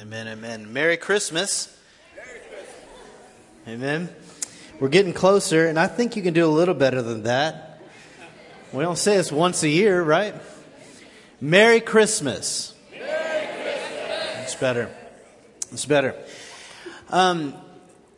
Amen, 0.00 0.28
amen. 0.28 0.72
Merry 0.72 0.96
Christmas. 0.96 1.76
Merry 2.16 2.38
Christmas. 2.48 2.74
Amen. 3.68 4.08
We're 4.80 4.88
getting 4.88 5.12
closer, 5.12 5.66
and 5.66 5.78
I 5.78 5.88
think 5.88 6.16
you 6.16 6.22
can 6.22 6.32
do 6.32 6.46
a 6.46 6.48
little 6.48 6.74
better 6.74 7.02
than 7.02 7.24
that. 7.24 7.82
We 8.72 8.82
don't 8.82 8.96
say 8.96 9.18
this 9.18 9.30
once 9.30 9.62
a 9.62 9.68
year, 9.68 10.02
right? 10.02 10.34
Merry 11.38 11.82
Christmas. 11.82 12.72
Merry 12.90 13.02
Christmas. 13.08 14.44
It's 14.44 14.54
better. 14.54 14.90
It's 15.70 15.84
better. 15.84 16.14
Um, 17.10 17.52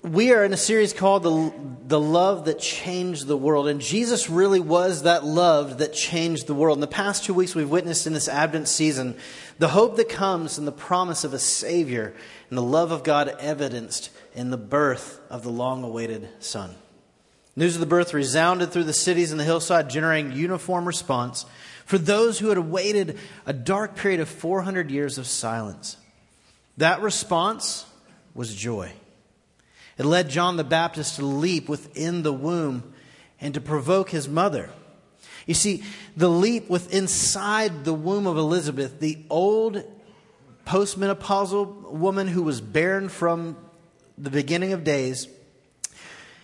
we 0.03 0.33
are 0.33 0.45
in 0.45 0.53
a 0.53 0.57
series 0.57 0.93
called 0.93 1.23
the, 1.23 1.53
the 1.87 2.01
Love 2.01 2.47
That 2.47 2.59
Changed 2.59 3.27
the 3.29 3.37
World. 3.37 3.69
And 3.69 3.81
Jesus 3.81 4.29
really 4.29 4.59
was 4.59 5.05
that 5.05 5.25
love 5.25 5.79
that 5.79 5.93
changed 5.93 6.49
the 6.49 6.55
world. 6.55 6.77
In 6.77 6.81
the 6.81 6.89
past 6.89 7.25
two 7.25 7.35
weeks, 7.35 7.55
we've 7.55 7.71
witnessed 7.71 8.07
in 8.07 8.13
this 8.13 8.29
Advent 8.29 8.67
season 8.67 9.17
the 9.59 9.69
hope 9.69 9.97
that 9.97 10.09
comes 10.09 10.59
and 10.59 10.67
the 10.67 10.73
promise 10.73 11.23
of 11.23 11.35
a 11.35 11.39
Savior 11.39 12.15
and 12.49 12.59
the 12.59 12.63
love 12.63 12.91
of 12.91 13.05
God 13.05 13.29
evidenced 13.39 14.11
in 14.35 14.51
the 14.51 14.57
birth 14.57 15.21
of 15.31 15.45
the 15.45 15.51
long 15.51 15.85
awaited 15.85 16.29
Son. 16.41 16.75
News 17.55 17.75
of 17.77 17.81
the 17.81 17.87
birth 17.87 18.13
resounded 18.13 18.73
through 18.73 18.85
the 18.85 18.93
cities 18.93 19.31
and 19.31 19.39
the 19.39 19.45
hillside, 19.45 19.89
generating 19.89 20.33
uniform 20.33 20.85
response 20.85 21.47
for 21.85 21.99
those 21.99 22.39
who 22.39 22.49
had 22.49 22.59
awaited 22.59 23.19
a 23.47 23.53
dark 23.53 23.95
period 23.95 24.19
of 24.19 24.29
400 24.29 24.91
years 24.91 25.19
of 25.19 25.27
silence. 25.27 25.97
That 26.79 27.03
response 27.03 27.85
was 28.35 28.55
joy. 28.55 28.93
It 30.03 30.07
led 30.07 30.31
John 30.31 30.57
the 30.57 30.65
Baptist 30.65 31.15
to 31.15 31.25
leap 31.25 31.69
within 31.69 32.25
the 32.25 32.33
womb 32.33 32.93
and 33.41 33.55
to 33.55 33.61
provoke 33.61 34.11
his 34.11 34.29
mother. 34.29 34.69
You 35.47 35.55
see, 35.55 35.85
the 36.17 36.29
leap 36.29 36.69
with 36.69 36.93
inside 36.93 37.85
the 37.85 37.95
womb 37.95 38.27
of 38.27 38.37
Elizabeth, 38.37 38.99
the 38.99 39.25
old 39.31 39.85
postmenopausal 40.67 41.93
woman 41.93 42.27
who 42.27 42.43
was 42.43 42.61
barren 42.61 43.09
from 43.11 43.57
the 44.19 44.29
beginning 44.29 44.73
of 44.73 44.83
days, 44.83 45.29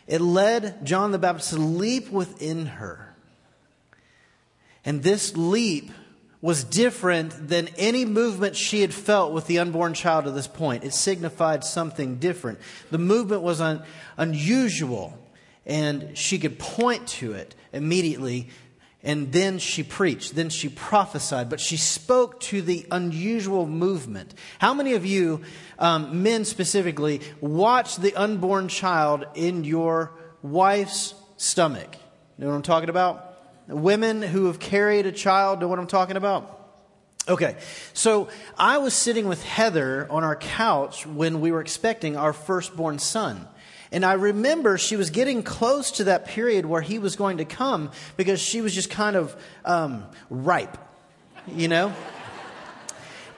it 0.06 0.20
led 0.20 0.86
John 0.86 1.10
the 1.10 1.18
Baptist 1.18 1.50
to 1.50 1.56
leap 1.56 2.12
within 2.12 2.66
her. 2.66 3.12
And 4.84 5.02
this 5.02 5.36
leap 5.36 5.90
was 6.40 6.62
different 6.62 7.48
than 7.48 7.68
any 7.76 8.04
movement 8.04 8.54
she 8.54 8.80
had 8.80 8.94
felt 8.94 9.32
with 9.32 9.46
the 9.46 9.58
unborn 9.58 9.92
child 9.94 10.24
to 10.24 10.30
this 10.30 10.46
point. 10.46 10.84
It 10.84 10.94
signified 10.94 11.64
something 11.64 12.16
different. 12.16 12.60
The 12.90 12.98
movement 12.98 13.42
was 13.42 13.60
un- 13.60 13.82
unusual, 14.16 15.18
and 15.66 16.16
she 16.16 16.38
could 16.38 16.58
point 16.58 17.08
to 17.08 17.32
it 17.32 17.54
immediately. 17.72 18.48
And 19.02 19.32
then 19.32 19.58
she 19.58 19.84
preached, 19.84 20.34
then 20.34 20.50
she 20.50 20.68
prophesied, 20.68 21.48
but 21.48 21.60
she 21.60 21.76
spoke 21.76 22.40
to 22.40 22.60
the 22.60 22.84
unusual 22.90 23.66
movement. 23.66 24.34
How 24.58 24.74
many 24.74 24.94
of 24.94 25.06
you, 25.06 25.42
um, 25.78 26.22
men 26.24 26.44
specifically, 26.44 27.20
watch 27.40 27.96
the 27.96 28.14
unborn 28.16 28.66
child 28.66 29.24
in 29.34 29.62
your 29.62 30.12
wife's 30.42 31.14
stomach? 31.36 31.96
You 32.38 32.44
know 32.44 32.50
what 32.50 32.56
I'm 32.56 32.62
talking 32.62 32.90
about? 32.90 33.27
Women 33.68 34.22
who 34.22 34.46
have 34.46 34.58
carried 34.58 35.06
a 35.06 35.12
child 35.12 35.60
know 35.60 35.68
what 35.68 35.78
I'm 35.78 35.86
talking 35.86 36.16
about? 36.16 36.54
Okay, 37.28 37.56
so 37.92 38.28
I 38.56 38.78
was 38.78 38.94
sitting 38.94 39.28
with 39.28 39.44
Heather 39.44 40.06
on 40.10 40.24
our 40.24 40.34
couch 40.34 41.06
when 41.06 41.42
we 41.42 41.52
were 41.52 41.60
expecting 41.60 42.16
our 42.16 42.32
firstborn 42.32 42.98
son. 42.98 43.46
And 43.92 44.04
I 44.04 44.14
remember 44.14 44.78
she 44.78 44.96
was 44.96 45.10
getting 45.10 45.42
close 45.42 45.92
to 45.92 46.04
that 46.04 46.26
period 46.26 46.64
where 46.64 46.80
he 46.80 46.98
was 46.98 47.16
going 47.16 47.38
to 47.38 47.44
come 47.44 47.90
because 48.16 48.40
she 48.40 48.62
was 48.62 48.74
just 48.74 48.88
kind 48.88 49.14
of 49.16 49.36
um, 49.66 50.04
ripe, 50.30 50.78
you 51.46 51.68
know? 51.68 51.94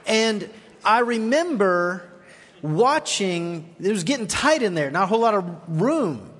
and 0.07 0.49
I 0.85 0.99
remember 0.99 2.09
watching, 2.61 3.75
it 3.81 3.91
was 3.91 4.05
getting 4.05 4.27
tight 4.27 4.61
in 4.61 4.73
there, 4.73 4.89
not 4.89 5.03
a 5.03 5.07
whole 5.07 5.19
lot 5.19 5.33
of 5.33 5.81
room. 5.81 6.30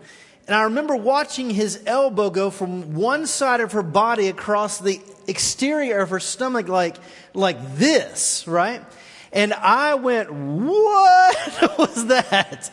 And 0.52 0.60
I 0.60 0.64
remember 0.64 0.98
watching 0.98 1.50
his 1.50 1.82
elbow 1.86 2.30
go 2.30 2.50
from 2.50 2.94
one 2.94 3.26
side 3.26 3.62
of 3.62 3.72
her 3.72 3.82
body 3.82 4.28
across 4.28 4.80
the 4.80 5.00
exterior 5.26 6.02
of 6.02 6.10
her 6.10 6.20
stomach 6.20 6.68
like, 6.68 6.98
like 7.34 7.78
this, 7.78 8.46
right? 8.50 8.84
And 9.32 9.54
I 9.54 9.96
went, 9.96 10.30
what 10.30 11.78
was 11.78 12.08
that? 12.08 12.70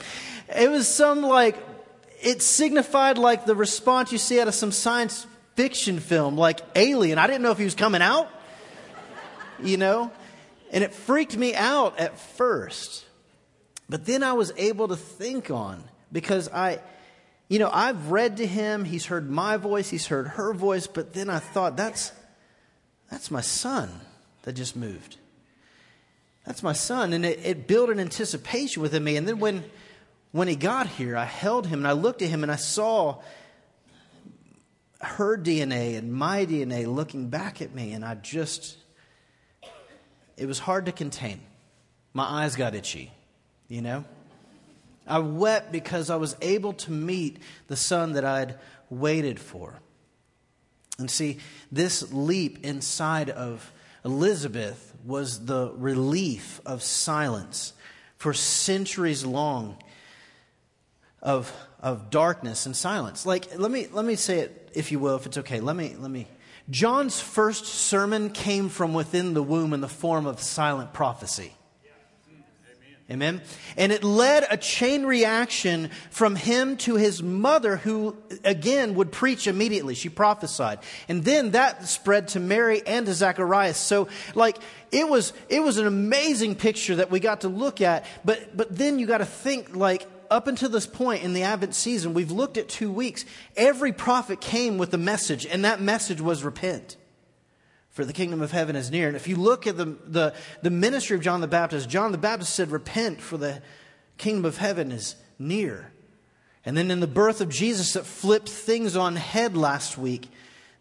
It 0.56 0.68
was 0.68 0.88
some 0.88 1.22
like, 1.22 1.56
it 2.20 2.42
signified 2.42 3.16
like 3.16 3.44
the 3.44 3.54
response 3.54 4.10
you 4.10 4.18
see 4.18 4.40
out 4.40 4.48
of 4.48 4.56
some 4.56 4.72
science 4.72 5.24
fiction 5.54 6.00
film, 6.00 6.36
like 6.36 6.58
Alien. 6.74 7.16
I 7.16 7.28
didn't 7.28 7.42
know 7.42 7.52
if 7.52 7.58
he 7.58 7.64
was 7.64 7.76
coming 7.76 8.02
out, 8.02 8.28
you 9.62 9.76
know? 9.76 10.10
And 10.72 10.82
it 10.82 10.92
freaked 10.92 11.36
me 11.36 11.54
out 11.54 12.00
at 12.00 12.18
first. 12.18 13.04
But 13.88 14.04
then 14.04 14.24
I 14.24 14.32
was 14.32 14.52
able 14.56 14.88
to 14.88 14.96
think 14.96 15.52
on 15.52 15.84
because 16.10 16.48
I, 16.48 16.80
you 17.48 17.58
know, 17.58 17.70
I've 17.72 18.10
read 18.10 18.36
to 18.38 18.46
him, 18.46 18.84
he's 18.84 19.06
heard 19.06 19.30
my 19.30 19.56
voice, 19.56 19.88
he's 19.88 20.06
heard 20.06 20.28
her 20.28 20.52
voice, 20.52 20.86
but 20.86 21.14
then 21.14 21.30
I 21.30 21.38
thought, 21.38 21.76
that's, 21.76 22.12
that's 23.10 23.30
my 23.30 23.40
son 23.40 23.90
that 24.42 24.52
just 24.52 24.76
moved. 24.76 25.16
That's 26.44 26.62
my 26.62 26.74
son. 26.74 27.12
And 27.12 27.24
it, 27.24 27.40
it 27.44 27.66
built 27.66 27.90
an 27.90 28.00
anticipation 28.00 28.82
within 28.82 29.02
me. 29.02 29.16
And 29.16 29.26
then 29.26 29.38
when, 29.38 29.64
when 30.32 30.48
he 30.48 30.56
got 30.56 30.86
here, 30.86 31.16
I 31.16 31.24
held 31.24 31.66
him 31.66 31.80
and 31.80 31.88
I 31.88 31.92
looked 31.92 32.22
at 32.22 32.28
him 32.28 32.42
and 32.42 32.52
I 32.52 32.56
saw 32.56 33.20
her 35.00 35.38
DNA 35.38 35.96
and 35.96 36.12
my 36.12 36.44
DNA 36.44 36.86
looking 36.86 37.28
back 37.28 37.62
at 37.62 37.74
me. 37.74 37.92
And 37.92 38.04
I 38.04 38.14
just, 38.14 38.76
it 40.36 40.46
was 40.46 40.58
hard 40.58 40.86
to 40.86 40.92
contain. 40.92 41.40
My 42.12 42.24
eyes 42.24 42.56
got 42.56 42.74
itchy, 42.74 43.10
you 43.68 43.82
know? 43.82 44.04
I 45.08 45.18
wept 45.18 45.72
because 45.72 46.10
I 46.10 46.16
was 46.16 46.36
able 46.40 46.74
to 46.74 46.92
meet 46.92 47.38
the 47.66 47.76
son 47.76 48.12
that 48.12 48.24
I'd 48.24 48.56
waited 48.90 49.40
for. 49.40 49.80
And 50.98 51.10
see, 51.10 51.38
this 51.70 52.12
leap 52.12 52.64
inside 52.64 53.30
of 53.30 53.72
Elizabeth 54.04 54.94
was 55.04 55.46
the 55.46 55.72
relief 55.76 56.60
of 56.66 56.82
silence 56.82 57.72
for 58.16 58.32
centuries 58.34 59.24
long 59.24 59.76
of, 61.22 61.52
of 61.80 62.10
darkness 62.10 62.66
and 62.66 62.76
silence. 62.76 63.24
Like, 63.24 63.58
let 63.58 63.70
me, 63.70 63.86
let 63.92 64.04
me 64.04 64.16
say 64.16 64.40
it, 64.40 64.70
if 64.74 64.92
you 64.92 64.98
will, 64.98 65.16
if 65.16 65.26
it's 65.26 65.38
okay. 65.38 65.60
Let 65.60 65.76
me, 65.76 65.94
let 65.98 66.10
me. 66.10 66.26
John's 66.70 67.20
first 67.20 67.64
sermon 67.64 68.30
came 68.30 68.68
from 68.68 68.92
within 68.92 69.34
the 69.34 69.42
womb 69.42 69.72
in 69.72 69.80
the 69.80 69.88
form 69.88 70.26
of 70.26 70.40
silent 70.40 70.92
prophecy. 70.92 71.52
Amen. 73.10 73.40
And 73.78 73.90
it 73.90 74.04
led 74.04 74.44
a 74.50 74.58
chain 74.58 75.06
reaction 75.06 75.88
from 76.10 76.36
him 76.36 76.76
to 76.78 76.96
his 76.96 77.22
mother, 77.22 77.78
who 77.78 78.18
again 78.44 78.96
would 78.96 79.12
preach 79.12 79.46
immediately. 79.46 79.94
She 79.94 80.10
prophesied. 80.10 80.80
And 81.08 81.24
then 81.24 81.52
that 81.52 81.88
spread 81.88 82.28
to 82.28 82.40
Mary 82.40 82.82
and 82.86 83.06
to 83.06 83.14
Zacharias. 83.14 83.78
So, 83.78 84.08
like, 84.34 84.58
it 84.92 85.08
was, 85.08 85.32
it 85.48 85.62
was 85.62 85.78
an 85.78 85.86
amazing 85.86 86.54
picture 86.56 86.96
that 86.96 87.10
we 87.10 87.18
got 87.18 87.40
to 87.42 87.48
look 87.48 87.80
at. 87.80 88.04
But, 88.26 88.54
but 88.54 88.76
then 88.76 88.98
you 88.98 89.06
got 89.06 89.18
to 89.18 89.26
think, 89.26 89.74
like, 89.74 90.06
up 90.30 90.46
until 90.46 90.68
this 90.68 90.86
point 90.86 91.22
in 91.22 91.32
the 91.32 91.44
Advent 91.44 91.74
season, 91.74 92.12
we've 92.12 92.30
looked 92.30 92.58
at 92.58 92.68
two 92.68 92.92
weeks. 92.92 93.24
Every 93.56 93.92
prophet 93.92 94.42
came 94.42 94.76
with 94.76 94.92
a 94.92 94.98
message, 94.98 95.46
and 95.46 95.64
that 95.64 95.80
message 95.80 96.20
was 96.20 96.44
repent 96.44 96.98
for 97.98 98.04
the 98.04 98.12
kingdom 98.12 98.42
of 98.42 98.52
heaven 98.52 98.76
is 98.76 98.92
near. 98.92 99.08
And 99.08 99.16
if 99.16 99.26
you 99.26 99.34
look 99.34 99.66
at 99.66 99.76
the, 99.76 99.86
the, 100.06 100.32
the 100.62 100.70
ministry 100.70 101.16
of 101.16 101.22
John 101.24 101.40
the 101.40 101.48
Baptist, 101.48 101.88
John 101.88 102.12
the 102.12 102.16
Baptist 102.16 102.54
said, 102.54 102.70
Repent, 102.70 103.20
for 103.20 103.36
the 103.36 103.60
kingdom 104.18 104.44
of 104.44 104.56
heaven 104.56 104.92
is 104.92 105.16
near. 105.36 105.90
And 106.64 106.76
then 106.76 106.92
in 106.92 107.00
the 107.00 107.08
birth 107.08 107.40
of 107.40 107.48
Jesus 107.48 107.94
that 107.94 108.06
flipped 108.06 108.48
things 108.48 108.94
on 108.94 109.16
head 109.16 109.56
last 109.56 109.98
week, 109.98 110.28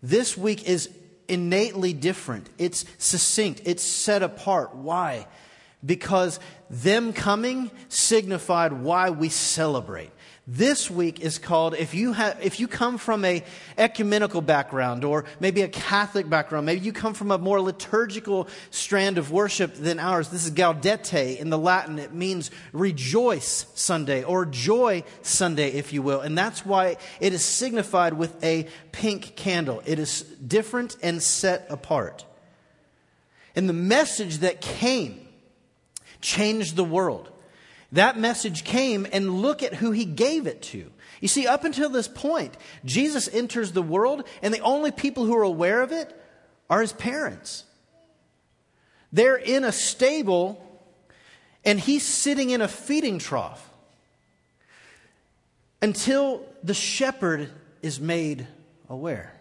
this 0.04 0.38
week 0.38 0.70
is 0.70 0.92
innately 1.28 1.92
different. 1.92 2.52
It's 2.60 2.86
succinct, 3.00 3.64
it's 3.66 3.82
set 3.82 4.22
apart. 4.22 4.76
Why? 4.76 5.26
Because 5.84 6.40
them 6.70 7.14
coming 7.14 7.72
signified 7.90 8.74
why 8.74 9.10
we 9.10 9.30
celebrate. 9.30 10.12
This 10.50 10.90
week 10.90 11.20
is 11.20 11.40
called 11.40 11.76
if 11.76 11.94
you 11.94 12.14
have 12.14 12.40
if 12.42 12.62
you 12.62 12.70
come 12.70 12.98
from 12.98 13.26
a 13.26 13.44
ecumenical 13.78 14.40
background 14.40 15.04
or 15.04 15.26
maybe 15.42 15.62
a 15.62 15.68
Catholic 15.68 16.30
background, 16.30 16.66
maybe 16.66 16.80
you 16.80 16.94
come 16.94 17.14
from 17.14 17.32
a 17.32 17.38
more 17.38 17.60
liturgical 17.60 18.48
strand 18.72 19.18
of 19.18 19.30
worship 19.30 19.76
than 19.76 20.00
ours. 20.00 20.30
This 20.30 20.46
is 20.46 20.52
Gaudete 20.52 21.38
in 21.38 21.50
the 21.50 21.58
Latin. 21.58 22.00
It 22.00 22.14
means 22.14 22.50
rejoice 22.72 23.66
Sunday 23.76 24.24
or 24.24 24.46
joy 24.46 25.04
Sunday, 25.22 25.72
if 25.72 25.92
you 25.92 26.02
will. 26.02 26.22
And 26.22 26.38
that's 26.38 26.66
why 26.66 26.96
it 27.20 27.34
is 27.34 27.44
signified 27.44 28.14
with 28.14 28.42
a 28.42 28.68
pink 28.94 29.36
candle. 29.36 29.84
It 29.86 30.00
is 30.00 30.22
different 30.22 30.96
and 31.04 31.22
set 31.22 31.68
apart. 31.70 32.24
And 33.54 33.68
the 33.68 33.74
message 33.74 34.38
that 34.38 34.62
came 34.62 35.28
changed 36.22 36.78
the 36.78 36.86
world. 36.86 37.34
That 37.92 38.20
message 38.20 38.64
came, 38.64 39.08
and 39.12 39.42
look 39.42 39.64
at 39.64 39.76
who 39.76 39.92
he 39.92 40.06
gave 40.06 40.46
it 40.48 40.62
to. 40.64 40.92
You 41.22 41.28
see, 41.28 41.48
up 41.48 41.64
until 41.64 41.90
this 41.90 42.08
point, 42.08 42.58
Jesus 42.84 43.28
enters 43.34 43.72
the 43.72 43.82
world, 43.82 44.28
and 44.42 44.54
the 44.54 44.60
only 44.60 44.92
people 44.92 45.26
who 45.26 45.36
are 45.36 45.44
aware 45.44 45.82
of 45.82 45.92
it 45.92 46.14
are 46.70 46.82
his 46.82 46.94
parents. 46.94 47.64
They're 49.12 49.38
in 49.38 49.64
a 49.64 49.72
stable, 49.72 50.64
And 51.68 51.82
he's 51.82 52.04
sitting 52.04 52.52
in 52.52 52.62
a 52.62 52.68
feeding 52.70 53.20
trough 53.20 53.70
until 55.82 56.46
the 56.64 56.74
shepherd 56.74 57.52
is 57.82 58.00
made 58.00 58.48
aware. 58.88 59.37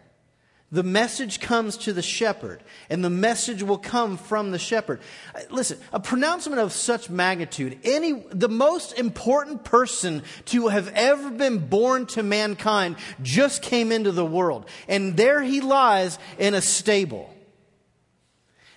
The 0.76 0.82
message 0.82 1.40
comes 1.40 1.78
to 1.78 1.94
the 1.94 2.02
shepherd, 2.02 2.62
and 2.90 3.02
the 3.02 3.08
message 3.08 3.62
will 3.62 3.78
come 3.78 4.18
from 4.18 4.50
the 4.50 4.58
shepherd. 4.58 5.00
Uh, 5.34 5.40
listen, 5.48 5.78
a 5.90 5.98
pronouncement 5.98 6.60
of 6.60 6.70
such 6.70 7.08
magnitude, 7.08 7.78
any, 7.82 8.12
the 8.28 8.50
most 8.50 8.92
important 8.98 9.64
person 9.64 10.22
to 10.44 10.68
have 10.68 10.88
ever 10.88 11.30
been 11.30 11.66
born 11.66 12.04
to 12.08 12.22
mankind 12.22 12.96
just 13.22 13.62
came 13.62 13.90
into 13.90 14.12
the 14.12 14.26
world, 14.26 14.68
and 14.86 15.16
there 15.16 15.42
he 15.42 15.62
lies 15.62 16.18
in 16.38 16.52
a 16.52 16.60
stable. 16.60 17.34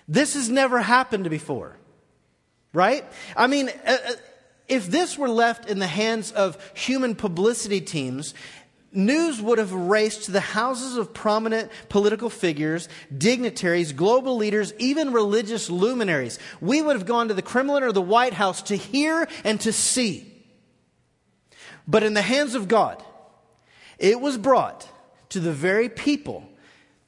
This 0.08 0.32
has 0.32 0.48
never 0.48 0.80
happened 0.80 1.28
before, 1.28 1.76
right? 2.72 3.04
I 3.36 3.46
mean, 3.46 3.68
uh, 3.68 3.98
uh 4.08 4.12
if 4.68 4.86
this 4.86 5.18
were 5.18 5.28
left 5.28 5.68
in 5.68 5.80
the 5.80 5.86
hands 5.88 6.30
of 6.30 6.56
human 6.74 7.16
publicity 7.16 7.80
teams, 7.80 8.34
news 8.92 9.40
would 9.40 9.58
have 9.58 9.72
raced 9.72 10.24
to 10.24 10.32
the 10.32 10.40
houses 10.40 10.96
of 10.96 11.14
prominent 11.14 11.70
political 11.88 12.30
figures, 12.30 12.88
dignitaries, 13.16 13.92
global 13.92 14.36
leaders, 14.36 14.72
even 14.78 15.12
religious 15.12 15.70
luminaries. 15.70 16.38
We 16.60 16.82
would 16.82 16.96
have 16.96 17.06
gone 17.06 17.28
to 17.28 17.34
the 17.34 17.42
Kremlin 17.42 17.82
or 17.82 17.92
the 17.92 18.02
White 18.02 18.34
House 18.34 18.62
to 18.62 18.76
hear 18.76 19.28
and 19.44 19.60
to 19.60 19.72
see. 19.72 20.26
But 21.86 22.02
in 22.02 22.14
the 22.14 22.22
hands 22.22 22.54
of 22.54 22.68
God, 22.68 23.02
it 23.98 24.20
was 24.20 24.38
brought 24.38 24.88
to 25.30 25.40
the 25.40 25.52
very 25.52 25.88
people 25.88 26.46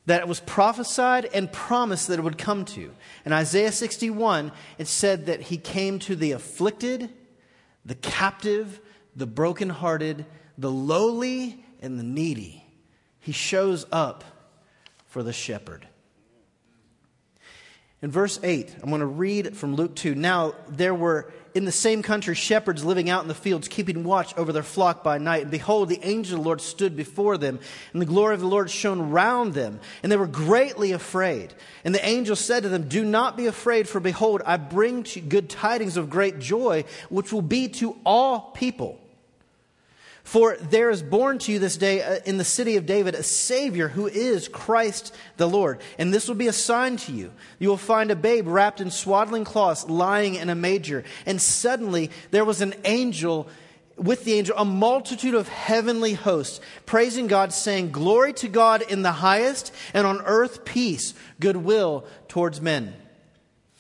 that 0.07 0.21
it 0.21 0.29
was 0.29 0.41
prophesied 0.41 1.27
and 1.33 1.53
promised 1.53 2.09
that 2.09 2.19
it 2.19 2.23
would 2.23 2.39
come 2.39 2.65
to. 2.65 2.93
In 3.25 3.33
Isaiah 3.33 3.71
61, 3.71 4.51
it 4.79 4.89
said 4.89 5.27
that 5.27 5.43
he 5.43 5.57
came 5.57 6.01
to 6.01 6.17
the 6.17 6.33
afflicted, 6.33 7.11
the 7.85 7.95
captive, 7.95 8.81
the 9.15 9.27
brokenhearted, 9.27 10.27
the 10.59 10.71
lowly, 10.71 11.62
and 11.83 11.99
the 11.99 12.05
needy. 12.05 12.65
He 13.19 13.33
shows 13.33 13.85
up 13.93 14.25
for 15.07 15.23
the 15.23 15.33
shepherd. 15.33 15.87
In 18.01 18.11
verse 18.11 18.41
8, 18.43 18.75
I'm 18.83 18.89
going 18.89 19.01
to 19.01 19.07
read 19.07 19.57
from 19.57 19.77
Luke 19.77 19.95
2. 19.95 20.17
Now, 20.17 20.55
there 20.69 20.95
were 20.95 21.33
in 21.55 21.65
the 21.65 21.73
same 21.73 22.03
country 22.03 22.35
shepherds 22.35 22.85
living 22.85 23.11
out 23.11 23.23
in 23.23 23.29
the 23.29 23.35
fields, 23.35 23.69
keeping 23.69 24.05
watch 24.05 24.37
over 24.37 24.53
their 24.53 24.63
flock 24.63 25.05
by 25.05 25.19
night. 25.19 25.43
And 25.43 25.51
behold, 25.51 25.89
the 25.89 26.01
angel 26.03 26.39
of 26.39 26.43
the 26.43 26.49
Lord 26.49 26.61
stood 26.61 26.97
before 26.97 27.37
them, 27.39 27.61
and 27.93 28.03
the 28.03 28.07
glory 28.07 28.35
of 28.35 28.41
the 28.41 28.47
Lord 28.47 28.71
shone 28.71 29.11
round 29.11 29.55
them, 29.55 29.79
and 30.03 30.11
they 30.11 30.17
were 30.17 30.27
greatly 30.27 30.93
afraid. 30.93 31.53
And 31.85 31.95
the 31.95 32.05
angel 32.05 32.35
said 32.37 32.63
to 32.63 32.69
them, 32.69 32.89
Do 32.89 33.05
not 33.05 33.37
be 33.37 33.47
afraid, 33.47 33.89
for 33.89 34.01
behold, 34.01 34.43
I 34.45 34.57
bring 34.57 35.05
to 35.05 35.21
you 35.21 35.27
good 35.27 35.49
tidings 35.49 35.97
of 35.97 36.11
great 36.11 36.39
joy, 36.39 36.85
which 37.09 37.33
will 37.33 37.43
be 37.43 37.69
to 37.69 37.97
all 38.05 38.53
people. 38.53 38.99
For 40.25 40.57
there 40.57 40.91
is 40.91 41.03
born 41.03 41.39
to 41.41 41.53
you 41.53 41.59
this 41.59 41.77
day 41.77 42.01
uh, 42.01 42.21
in 42.25 42.39
the 42.39 42.45
city 42.45 42.77
of 42.77 42.87
David 42.87 43.15
a 43.15 43.23
Savior 43.23 43.89
who 43.89 44.07
is 44.07 44.49
Christ 44.49 45.15
the 45.37 45.49
Lord. 45.49 45.81
And 45.99 46.15
this 46.15 46.29
will 46.29 46.37
be 46.37 46.49
a 46.49 46.53
sign 46.53 46.97
to 46.99 47.13
you. 47.13 47.33
You 47.59 47.69
will 47.69 47.77
find 47.77 48.11
a 48.11 48.17
babe 48.17 48.47
wrapped 48.47 48.81
in 48.81 48.91
swaddling 48.91 49.45
cloths 49.45 49.89
lying 49.89 50.37
in 50.37 50.49
a 50.49 50.55
manger. 50.55 51.05
And 51.27 51.41
suddenly 51.41 52.11
there 52.31 52.45
was 52.45 52.61
an 52.61 52.75
angel 52.85 53.49
with 53.97 54.25
the 54.25 54.35
angel, 54.35 54.57
a 54.57 54.65
multitude 54.65 55.35
of 55.35 55.49
heavenly 55.49 56.15
hosts, 56.15 56.61
praising 56.87 57.27
God, 57.27 57.53
saying, 57.53 57.93
Glory 57.93 58.33
to 58.35 58.49
God 58.49 58.83
in 58.83 59.03
the 59.03 59.13
highest, 59.13 59.73
and 59.93 60.07
on 60.07 60.23
earth 60.23 60.65
peace, 60.65 61.15
goodwill 61.41 62.07
towards 62.27 62.61
men. 62.61 62.95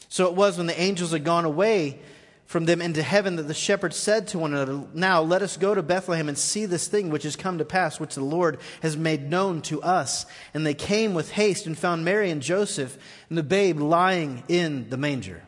So 0.08 0.26
it 0.26 0.34
was 0.34 0.58
when 0.58 0.66
the 0.66 0.78
angels 0.78 1.12
had 1.12 1.24
gone 1.24 1.46
away 1.46 1.98
from 2.52 2.66
them 2.66 2.82
into 2.82 3.02
heaven 3.02 3.37
that 3.37 3.44
the 3.44 3.54
shepherds 3.54 3.96
said 3.96 4.28
to 4.28 4.38
one 4.38 4.52
another, 4.52 4.84
Now 4.93 5.22
let 5.22 5.40
us 5.40 5.56
go 5.56 5.75
to 5.75 5.82
Bethlehem 5.82 6.28
and 6.28 6.37
see 6.37 6.66
this 6.66 6.87
thing 6.87 7.08
which 7.08 7.22
has 7.22 7.34
come 7.34 7.56
to 7.56 7.64
pass, 7.64 7.99
which 7.99 8.14
the 8.14 8.22
Lord 8.22 8.58
has 8.82 8.94
made 8.94 9.31
known 9.31 9.62
to 9.62 9.81
us. 9.81 10.26
And 10.52 10.66
they 10.66 10.75
came 10.75 11.14
with 11.14 11.31
haste 11.31 11.66
and 11.66 11.78
found 11.78 12.04
Mary 12.04 12.31
and 12.31 12.43
Joseph 12.43 12.99
and 13.31 13.38
the 13.38 13.43
babe 13.43 13.81
lying 13.81 14.43
in 14.49 14.90
the 14.90 14.99
manger. 14.99 15.43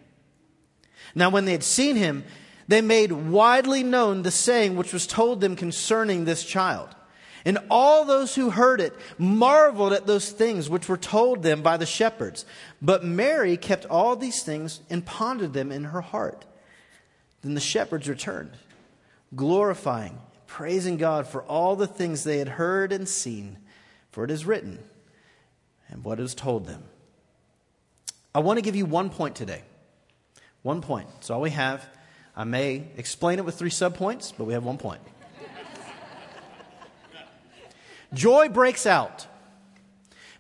Now 1.15 1.29
when 1.29 1.45
they 1.45 1.53
had 1.53 1.63
seen 1.63 1.97
him, 1.97 2.25
they 2.69 2.81
made 2.81 3.13
widely 3.13 3.83
known 3.83 4.23
the 4.23 4.31
saying 4.31 4.75
which 4.75 4.95
was 4.95 5.07
told 5.07 5.43
them 5.43 5.57
concerning 5.57 6.25
this 6.25 6.43
child. 6.43 6.89
And 7.45 7.59
all 7.71 8.07
those 8.07 8.35
who 8.35 8.49
heard 8.49 8.81
it 8.81 8.95
marveled 9.19 9.93
at 9.93 10.07
those 10.07 10.31
things 10.31 10.71
which 10.71 10.89
were 10.89 10.97
told 10.97 11.43
them 11.43 11.61
by 11.61 11.77
the 11.77 11.85
shepherds. 11.85 12.47
But 12.81 13.05
Mary 13.05 13.59
kept 13.59 13.85
all 13.85 14.17
these 14.17 14.43
things 14.43 14.81
and 14.89 15.05
pondered 15.05 15.53
them 15.53 15.71
in 15.71 15.85
her 15.85 16.01
heart. 16.01 16.47
Then 17.45 17.53
the 17.53 17.61
shepherds 17.61 18.09
returned, 18.09 18.53
glorifying, 19.37 20.19
praising 20.47 20.97
God 20.97 21.29
for 21.29 21.43
all 21.43 21.77
the 21.77 21.87
things 21.87 22.25
they 22.25 22.39
had 22.39 22.49
heard 22.49 22.91
and 22.91 23.07
seen, 23.07 23.59
for 24.11 24.25
it 24.25 24.31
is 24.31 24.47
written, 24.47 24.79
and 25.91 26.03
what 26.03 26.19
is 26.19 26.35
told 26.35 26.67
them. 26.67 26.83
I 28.35 28.39
want 28.39 28.57
to 28.57 28.63
give 28.63 28.75
you 28.75 28.87
one 28.87 29.11
point 29.11 29.37
today. 29.37 29.63
One 30.63 30.81
point. 30.81 31.07
It's 31.19 31.29
all 31.29 31.43
we 31.43 31.51
have. 31.51 31.87
I 32.35 32.45
may 32.45 32.85
explain 32.97 33.39
it 33.39 33.45
with 33.45 33.57
three 33.57 33.71
subpoints, 33.71 34.33
but 34.37 34.45
we 34.45 34.55
have 34.55 34.65
one 34.65 34.79
point. 34.79 35.03
Joy 38.15 38.49
breaks 38.49 38.87
out 38.87 39.27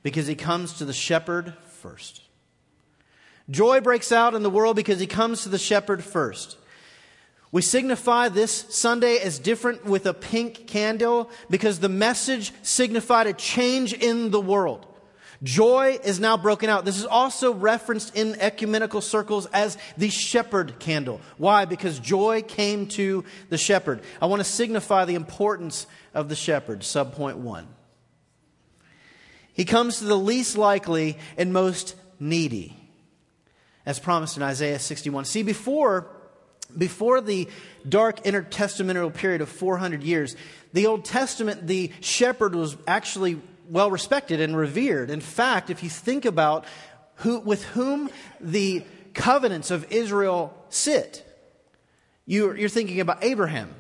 because 0.03 0.27
he 0.27 0.35
comes 0.35 0.73
to 0.75 0.87
the 0.87 0.95
shepherd 0.95 1.53
first. 1.83 2.23
Joy 3.51 3.83
breaks 3.83 4.11
out 4.11 4.33
in 4.33 4.43
the 4.43 4.49
world 4.49 4.75
because 4.75 5.01
he 5.01 5.07
comes 5.07 5.43
to 5.43 5.51
the 5.51 5.59
shepherd 5.59 6.03
first. 6.03 6.57
We 7.55 7.63
signify 7.63 8.31
this 8.31 8.67
Sunday 8.71 9.19
as 9.19 9.39
different 9.39 9.85
with 9.85 10.07
a 10.07 10.13
pink 10.13 10.67
candle 10.67 11.31
because 11.49 11.79
the 11.79 11.89
message 11.89 12.53
signified 12.63 13.29
a 13.29 13.33
change 13.33 13.93
in 13.93 14.33
the 14.33 14.41
world. 14.41 14.85
Joy 15.41 16.01
is 16.03 16.19
now 16.19 16.37
broken 16.37 16.69
out. 16.69 16.85
This 16.85 16.99
is 16.99 17.05
also 17.07 17.55
referenced 17.55 18.17
in 18.17 18.35
ecumenical 18.41 19.01
circles 19.01 19.47
as 19.53 19.79
the 19.97 20.11
shepherd 20.11 20.81
candle. 20.81 21.21
Why? 21.39 21.65
Because 21.65 22.01
joy 22.01 22.43
came 22.43 22.89
to 22.89 23.25
the 23.51 23.59
shepherd. 23.59 24.01
I 24.21 24.27
want 24.27 24.41
to 24.41 24.45
signify 24.45 25.05
the 25.05 25.15
importance 25.15 25.87
of 26.13 26.29
the 26.29 26.35
shepherd. 26.35 26.81
Subpoint 26.81 27.37
one. 27.37 27.69
He 29.53 29.65
comes 29.65 29.99
to 29.99 30.07
the 30.07 30.19
least 30.19 30.59
likely 30.59 31.19
and 31.37 31.53
most 31.53 31.95
needy, 32.19 32.77
as 33.87 34.01
promised 34.01 34.37
in 34.37 34.43
Isaiah 34.43 34.81
61. 34.81 35.27
See, 35.27 35.45
before 35.45 36.11
before 36.77 37.21
the 37.21 37.49
dark 37.89 38.25
intertestamental 38.25 39.13
period 39.15 39.41
of 39.41 39.49
400 39.49 40.03
years, 40.03 40.37
the 40.73 40.87
Old 40.87 41.05
Testament, 41.05 41.67
the 41.67 41.93
shepherd 42.01 42.55
was 42.55 42.77
actually 42.87 43.41
well 43.69 43.91
respected 43.91 44.41
and 44.41 44.57
revered. 44.57 45.11
In 45.11 45.21
fact, 45.21 45.71
if 45.71 45.83
you 45.83 45.89
think 45.89 46.25
about 46.25 46.65
who, 47.17 47.39
with 47.41 47.65
whom 47.65 48.11
the 48.41 48.85
covenants 49.15 49.71
of 49.71 49.91
Israel 49.93 50.55
sit, 50.69 51.25
you're, 52.27 52.57
you're 52.57 52.69
thinking 52.69 53.01
about 53.01 53.23
Abraham, 53.23 53.75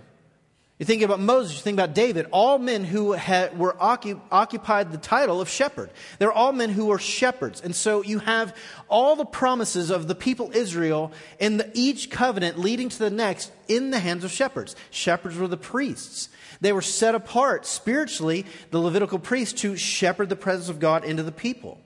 you 0.78 0.86
think 0.86 1.02
about 1.02 1.20
Moses, 1.20 1.56
you 1.56 1.62
think 1.62 1.76
about 1.76 1.94
David, 1.94 2.26
all 2.32 2.58
men 2.58 2.82
who 2.82 3.12
had, 3.12 3.56
were 3.56 3.74
occup, 3.74 4.20
occupied 4.32 4.90
the 4.90 4.98
title 4.98 5.40
of 5.40 5.48
shepherd. 5.48 5.88
They're 6.18 6.32
all 6.32 6.50
men 6.50 6.70
who 6.70 6.86
were 6.86 6.98
shepherds. 6.98 7.60
And 7.60 7.76
so 7.76 8.02
you 8.02 8.18
have 8.18 8.56
all 8.88 9.14
the 9.14 9.24
promises 9.24 9.90
of 9.90 10.08
the 10.08 10.16
people 10.16 10.50
Israel 10.52 11.12
in 11.38 11.58
the, 11.58 11.70
each 11.74 12.10
covenant 12.10 12.58
leading 12.58 12.88
to 12.88 12.98
the 12.98 13.10
next 13.10 13.52
in 13.68 13.92
the 13.92 14.00
hands 14.00 14.24
of 14.24 14.32
shepherds. 14.32 14.74
Shepherds 14.90 15.38
were 15.38 15.46
the 15.46 15.56
priests. 15.56 16.28
They 16.60 16.72
were 16.72 16.82
set 16.82 17.14
apart 17.14 17.66
spiritually, 17.66 18.44
the 18.72 18.80
Levitical 18.80 19.20
priests, 19.20 19.60
to 19.60 19.76
shepherd 19.76 20.28
the 20.28 20.34
presence 20.34 20.68
of 20.68 20.80
God 20.80 21.04
into 21.04 21.22
the 21.22 21.30
people. 21.30 21.78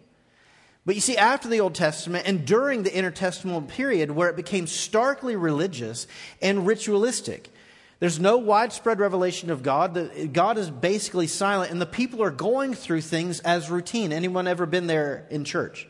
But 0.87 0.95
you 0.95 1.03
see, 1.03 1.19
after 1.19 1.49
the 1.49 1.61
Old 1.61 1.75
Testament 1.75 2.27
and 2.27 2.47
during 2.47 2.85
the 2.85 2.91
intertestamental 2.91 3.69
period 3.69 4.11
where 4.11 4.31
it 4.31 4.37
became 4.37 4.67
starkly 4.67 5.37
religious 5.37 6.07
and 6.41 6.67
ritualistic, 6.67 7.51
there's 8.01 8.21
no 8.21 8.39
widespread 8.39 9.01
revelation 9.01 9.51
of 9.51 9.63
God. 9.63 10.33
God 10.33 10.57
is 10.57 10.71
basically 10.71 11.27
silent, 11.27 11.73
and 11.73 11.81
the 11.81 11.87
people 11.87 12.23
are 12.23 12.31
going 12.31 12.75
through 12.75 13.01
things 13.01 13.41
as 13.41 13.71
routine. 13.71 14.13
Anyone 14.13 14.47
ever 14.47 14.67
been 14.67 14.87
there 14.87 15.27
in 15.31 15.45
church? 15.45 15.89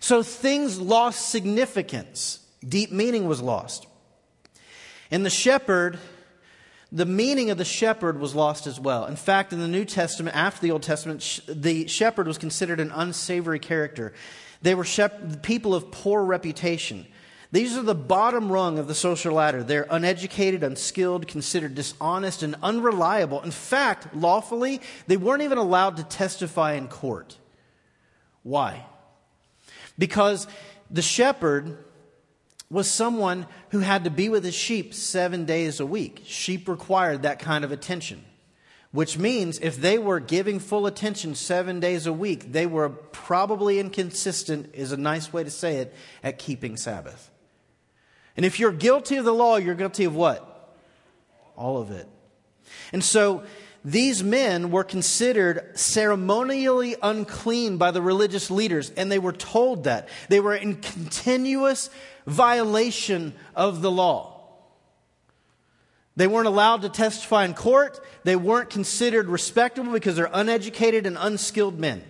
So 0.00 0.22
things 0.22 0.80
lost 0.80 1.30
significance. 1.30 2.40
Deep 2.66 2.90
meaning 2.90 3.28
was 3.28 3.40
lost. 3.40 3.86
And 5.10 5.24
the 5.24 5.30
shepherd, 5.30 5.98
the 6.90 7.06
meaning 7.06 7.50
of 7.50 7.58
the 7.58 7.64
shepherd 7.64 8.18
was 8.18 8.34
lost 8.34 8.66
as 8.66 8.80
well. 8.80 9.06
In 9.06 9.16
fact, 9.16 9.52
in 9.52 9.60
the 9.60 9.68
New 9.68 9.84
Testament, 9.84 10.36
after 10.36 10.60
the 10.60 10.72
Old 10.72 10.82
Testament, 10.82 11.40
the 11.46 11.86
shepherd 11.86 12.26
was 12.26 12.38
considered 12.38 12.80
an 12.80 12.90
unsavory 12.90 13.60
character. 13.60 14.12
They 14.62 14.74
were 14.74 14.84
shep- 14.84 15.42
people 15.42 15.74
of 15.74 15.92
poor 15.92 16.24
reputation. 16.24 17.06
These 17.54 17.76
are 17.76 17.82
the 17.82 17.94
bottom 17.94 18.50
rung 18.50 18.80
of 18.80 18.88
the 18.88 18.96
social 18.96 19.34
ladder. 19.34 19.62
They're 19.62 19.86
uneducated, 19.88 20.64
unskilled, 20.64 21.28
considered 21.28 21.76
dishonest, 21.76 22.42
and 22.42 22.56
unreliable. 22.64 23.42
In 23.42 23.52
fact, 23.52 24.12
lawfully, 24.12 24.80
they 25.06 25.16
weren't 25.16 25.42
even 25.42 25.56
allowed 25.56 25.98
to 25.98 26.02
testify 26.02 26.72
in 26.72 26.88
court. 26.88 27.38
Why? 28.42 28.84
Because 29.96 30.48
the 30.90 31.00
shepherd 31.00 31.78
was 32.70 32.90
someone 32.90 33.46
who 33.68 33.78
had 33.78 34.02
to 34.02 34.10
be 34.10 34.28
with 34.28 34.42
his 34.42 34.56
sheep 34.56 34.92
seven 34.92 35.44
days 35.44 35.78
a 35.78 35.86
week. 35.86 36.22
Sheep 36.24 36.68
required 36.68 37.22
that 37.22 37.38
kind 37.38 37.64
of 37.64 37.70
attention, 37.70 38.24
which 38.90 39.16
means 39.16 39.60
if 39.60 39.76
they 39.76 39.96
were 39.96 40.18
giving 40.18 40.58
full 40.58 40.88
attention 40.88 41.36
seven 41.36 41.78
days 41.78 42.08
a 42.08 42.12
week, 42.12 42.50
they 42.50 42.66
were 42.66 42.88
probably 42.88 43.78
inconsistent, 43.78 44.70
is 44.74 44.90
a 44.90 44.96
nice 44.96 45.32
way 45.32 45.44
to 45.44 45.50
say 45.52 45.76
it, 45.76 45.94
at 46.24 46.40
keeping 46.40 46.76
Sabbath. 46.76 47.30
And 48.36 48.44
if 48.44 48.58
you're 48.58 48.72
guilty 48.72 49.16
of 49.16 49.24
the 49.24 49.34
law, 49.34 49.56
you're 49.56 49.74
guilty 49.74 50.04
of 50.04 50.14
what? 50.14 50.76
All 51.56 51.78
of 51.78 51.90
it. 51.90 52.08
And 52.92 53.02
so 53.02 53.44
these 53.84 54.24
men 54.24 54.70
were 54.70 54.82
considered 54.82 55.78
ceremonially 55.78 56.96
unclean 57.02 57.76
by 57.76 57.90
the 57.90 58.00
religious 58.00 58.50
leaders, 58.50 58.90
and 58.90 59.12
they 59.12 59.18
were 59.18 59.32
told 59.32 59.84
that. 59.84 60.08
They 60.28 60.40
were 60.40 60.54
in 60.54 60.76
continuous 60.76 61.90
violation 62.26 63.34
of 63.54 63.82
the 63.82 63.90
law. 63.90 64.30
They 66.16 66.26
weren't 66.26 66.46
allowed 66.46 66.82
to 66.82 66.88
testify 66.88 67.44
in 67.44 67.54
court. 67.54 68.00
They 68.22 68.36
weren't 68.36 68.70
considered 68.70 69.28
respectable 69.28 69.92
because 69.92 70.16
they're 70.16 70.30
uneducated 70.32 71.06
and 71.06 71.18
unskilled 71.18 71.78
men. 71.78 72.04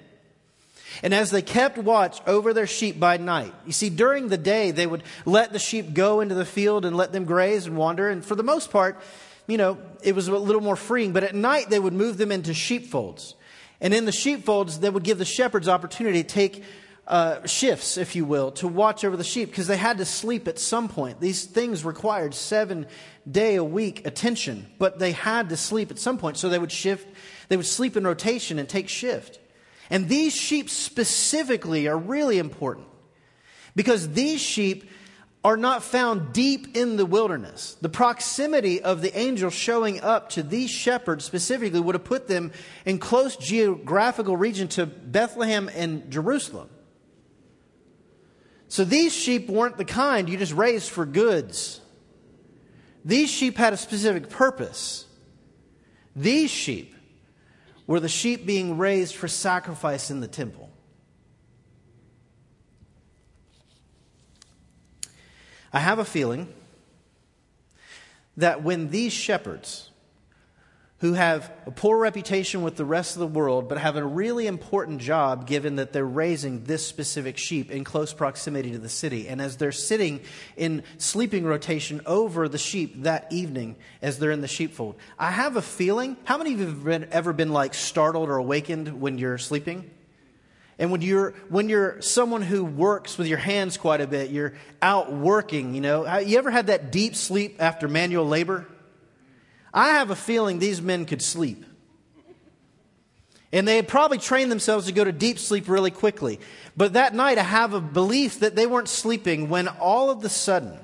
And 1.02 1.14
as 1.14 1.30
they 1.30 1.42
kept 1.42 1.78
watch 1.78 2.20
over 2.26 2.52
their 2.52 2.66
sheep 2.66 3.00
by 3.00 3.16
night, 3.16 3.52
you 3.66 3.72
see, 3.72 3.90
during 3.90 4.28
the 4.28 4.38
day, 4.38 4.70
they 4.70 4.86
would 4.86 5.02
let 5.24 5.52
the 5.52 5.58
sheep 5.58 5.94
go 5.94 6.20
into 6.20 6.34
the 6.34 6.44
field 6.44 6.84
and 6.84 6.96
let 6.96 7.12
them 7.12 7.24
graze 7.24 7.66
and 7.66 7.76
wander. 7.76 8.08
And 8.08 8.24
for 8.24 8.34
the 8.34 8.42
most 8.42 8.70
part, 8.70 9.00
you 9.46 9.58
know, 9.58 9.78
it 10.02 10.14
was 10.14 10.28
a 10.28 10.36
little 10.36 10.62
more 10.62 10.76
freeing. 10.76 11.12
But 11.12 11.24
at 11.24 11.34
night, 11.34 11.70
they 11.70 11.80
would 11.80 11.92
move 11.92 12.16
them 12.16 12.32
into 12.32 12.54
sheepfolds. 12.54 13.34
And 13.80 13.92
in 13.92 14.04
the 14.04 14.12
sheepfolds, 14.12 14.78
they 14.78 14.90
would 14.90 15.02
give 15.02 15.18
the 15.18 15.24
shepherds 15.24 15.68
opportunity 15.68 16.22
to 16.22 16.28
take 16.28 16.64
uh, 17.06 17.46
shifts, 17.46 17.98
if 17.98 18.16
you 18.16 18.24
will, 18.24 18.50
to 18.52 18.66
watch 18.66 19.04
over 19.04 19.16
the 19.16 19.24
sheep 19.24 19.50
because 19.50 19.66
they 19.66 19.76
had 19.76 19.98
to 19.98 20.04
sleep 20.04 20.48
at 20.48 20.58
some 20.58 20.88
point. 20.88 21.20
These 21.20 21.44
things 21.44 21.84
required 21.84 22.34
seven 22.34 22.86
day 23.30 23.56
a 23.56 23.64
week 23.64 24.06
attention, 24.06 24.66
but 24.78 24.98
they 24.98 25.12
had 25.12 25.50
to 25.50 25.56
sleep 25.56 25.90
at 25.90 25.98
some 25.98 26.16
point. 26.16 26.38
So 26.38 26.48
they 26.48 26.58
would 26.58 26.72
shift, 26.72 27.06
they 27.48 27.56
would 27.56 27.66
sleep 27.66 27.96
in 27.96 28.06
rotation 28.06 28.58
and 28.58 28.68
take 28.68 28.88
shift. 28.88 29.38
And 29.94 30.08
these 30.08 30.34
sheep 30.34 30.70
specifically 30.70 31.86
are 31.86 31.96
really 31.96 32.40
important 32.40 32.88
because 33.76 34.08
these 34.08 34.40
sheep 34.40 34.90
are 35.44 35.56
not 35.56 35.84
found 35.84 36.32
deep 36.32 36.76
in 36.76 36.96
the 36.96 37.06
wilderness. 37.06 37.76
The 37.80 37.88
proximity 37.88 38.82
of 38.82 39.02
the 39.02 39.16
angel 39.16 39.50
showing 39.50 40.00
up 40.00 40.30
to 40.30 40.42
these 40.42 40.68
shepherds 40.68 41.24
specifically 41.24 41.78
would 41.78 41.94
have 41.94 42.02
put 42.02 42.26
them 42.26 42.50
in 42.84 42.98
close 42.98 43.36
geographical 43.36 44.36
region 44.36 44.66
to 44.70 44.84
Bethlehem 44.84 45.70
and 45.72 46.10
Jerusalem. 46.10 46.68
So 48.66 48.84
these 48.84 49.14
sheep 49.14 49.48
weren't 49.48 49.76
the 49.76 49.84
kind 49.84 50.28
you 50.28 50.36
just 50.38 50.54
raised 50.54 50.90
for 50.90 51.06
goods. 51.06 51.80
These 53.04 53.30
sheep 53.30 53.56
had 53.56 53.72
a 53.72 53.76
specific 53.76 54.28
purpose. 54.28 55.06
These 56.16 56.50
sheep 56.50 56.93
were 57.86 58.00
the 58.00 58.08
sheep 58.08 58.46
being 58.46 58.78
raised 58.78 59.14
for 59.14 59.28
sacrifice 59.28 60.10
in 60.10 60.20
the 60.20 60.28
temple. 60.28 60.70
I 65.72 65.80
have 65.80 65.98
a 65.98 66.04
feeling 66.04 66.52
that 68.36 68.62
when 68.62 68.90
these 68.90 69.12
shepherds, 69.12 69.90
who 71.04 71.12
have 71.12 71.52
a 71.66 71.70
poor 71.70 71.99
reputation 71.99 72.62
with 72.62 72.76
the 72.76 72.84
rest 72.84 73.14
of 73.14 73.20
the 73.20 73.26
world, 73.26 73.68
but 73.68 73.76
have 73.76 73.94
a 73.94 74.02
really 74.02 74.46
important 74.46 75.02
job 75.02 75.46
given 75.46 75.76
that 75.76 75.92
they're 75.92 76.02
raising 76.02 76.64
this 76.64 76.87
specific 76.87 77.37
sheep 77.37 77.70
in 77.70 77.84
close 77.84 78.14
proximity 78.14 78.70
to 78.70 78.78
the 78.78 78.88
city. 78.88 79.28
And 79.28 79.38
as 79.42 79.58
they're 79.58 79.70
sitting 79.70 80.23
in 80.56 80.82
sleeping 80.96 81.44
rotation 81.44 82.00
over 82.06 82.49
the 82.49 82.56
sheep 82.56 83.02
that 83.02 83.26
evening 83.30 83.76
as 84.00 84.18
they're 84.18 84.30
in 84.30 84.40
the 84.40 84.49
sheepfold, 84.49 84.96
I 85.18 85.30
have 85.30 85.56
a 85.56 85.62
feeling. 85.62 86.16
How 86.25 86.38
many 86.38 86.54
of 86.54 86.61
you 86.61 86.66
have 86.68 86.82
been, 86.82 87.08
ever 87.12 87.34
been 87.34 87.52
like 87.52 87.75
startled 87.75 88.30
or 88.30 88.38
awakened 88.38 88.99
when 88.99 89.18
you're 89.18 89.37
sleeping? 89.37 89.90
And 90.78 90.90
when 90.90 91.02
you're, 91.02 91.32
when 91.50 91.68
you're 91.68 92.00
someone 92.00 92.40
who 92.40 92.64
works 92.64 93.18
with 93.18 93.26
your 93.26 93.37
hands 93.37 93.76
quite 93.76 94.00
a 94.00 94.06
bit, 94.06 94.30
you're 94.30 94.54
out 94.80 95.12
working, 95.12 95.75
you 95.75 95.82
know, 95.82 96.06
uh, 96.06 96.16
you 96.20 96.38
ever 96.38 96.50
had 96.50 96.68
that 96.68 96.90
deep 96.90 97.14
sleep 97.14 97.56
after 97.61 97.88
manual 97.88 98.26
labor? 98.26 98.66
I 99.74 99.88
have 99.88 100.10
a 100.10 100.16
feeling 100.16 100.60
these 100.60 100.80
men 100.80 101.04
could 101.04 101.20
sleep. 101.20 101.66
And 103.52 103.68
they 103.68 103.76
had 103.76 103.88
probably 103.88 104.18
trained 104.18 104.50
themselves 104.50 104.86
to 104.86 104.92
go 104.92 105.04
to 105.04 105.12
deep 105.12 105.38
sleep 105.38 105.68
really 105.68 105.90
quickly. 105.90 106.40
But 106.76 106.94
that 106.94 107.14
night, 107.14 107.38
I 107.38 107.42
have 107.42 107.74
a 107.74 107.80
belief 107.80 108.40
that 108.40 108.56
they 108.56 108.66
weren't 108.66 108.88
sleeping 108.88 109.48
when 109.48 109.68
all 109.68 110.10
of 110.10 110.24
a 110.24 110.28
sudden, 110.28 110.78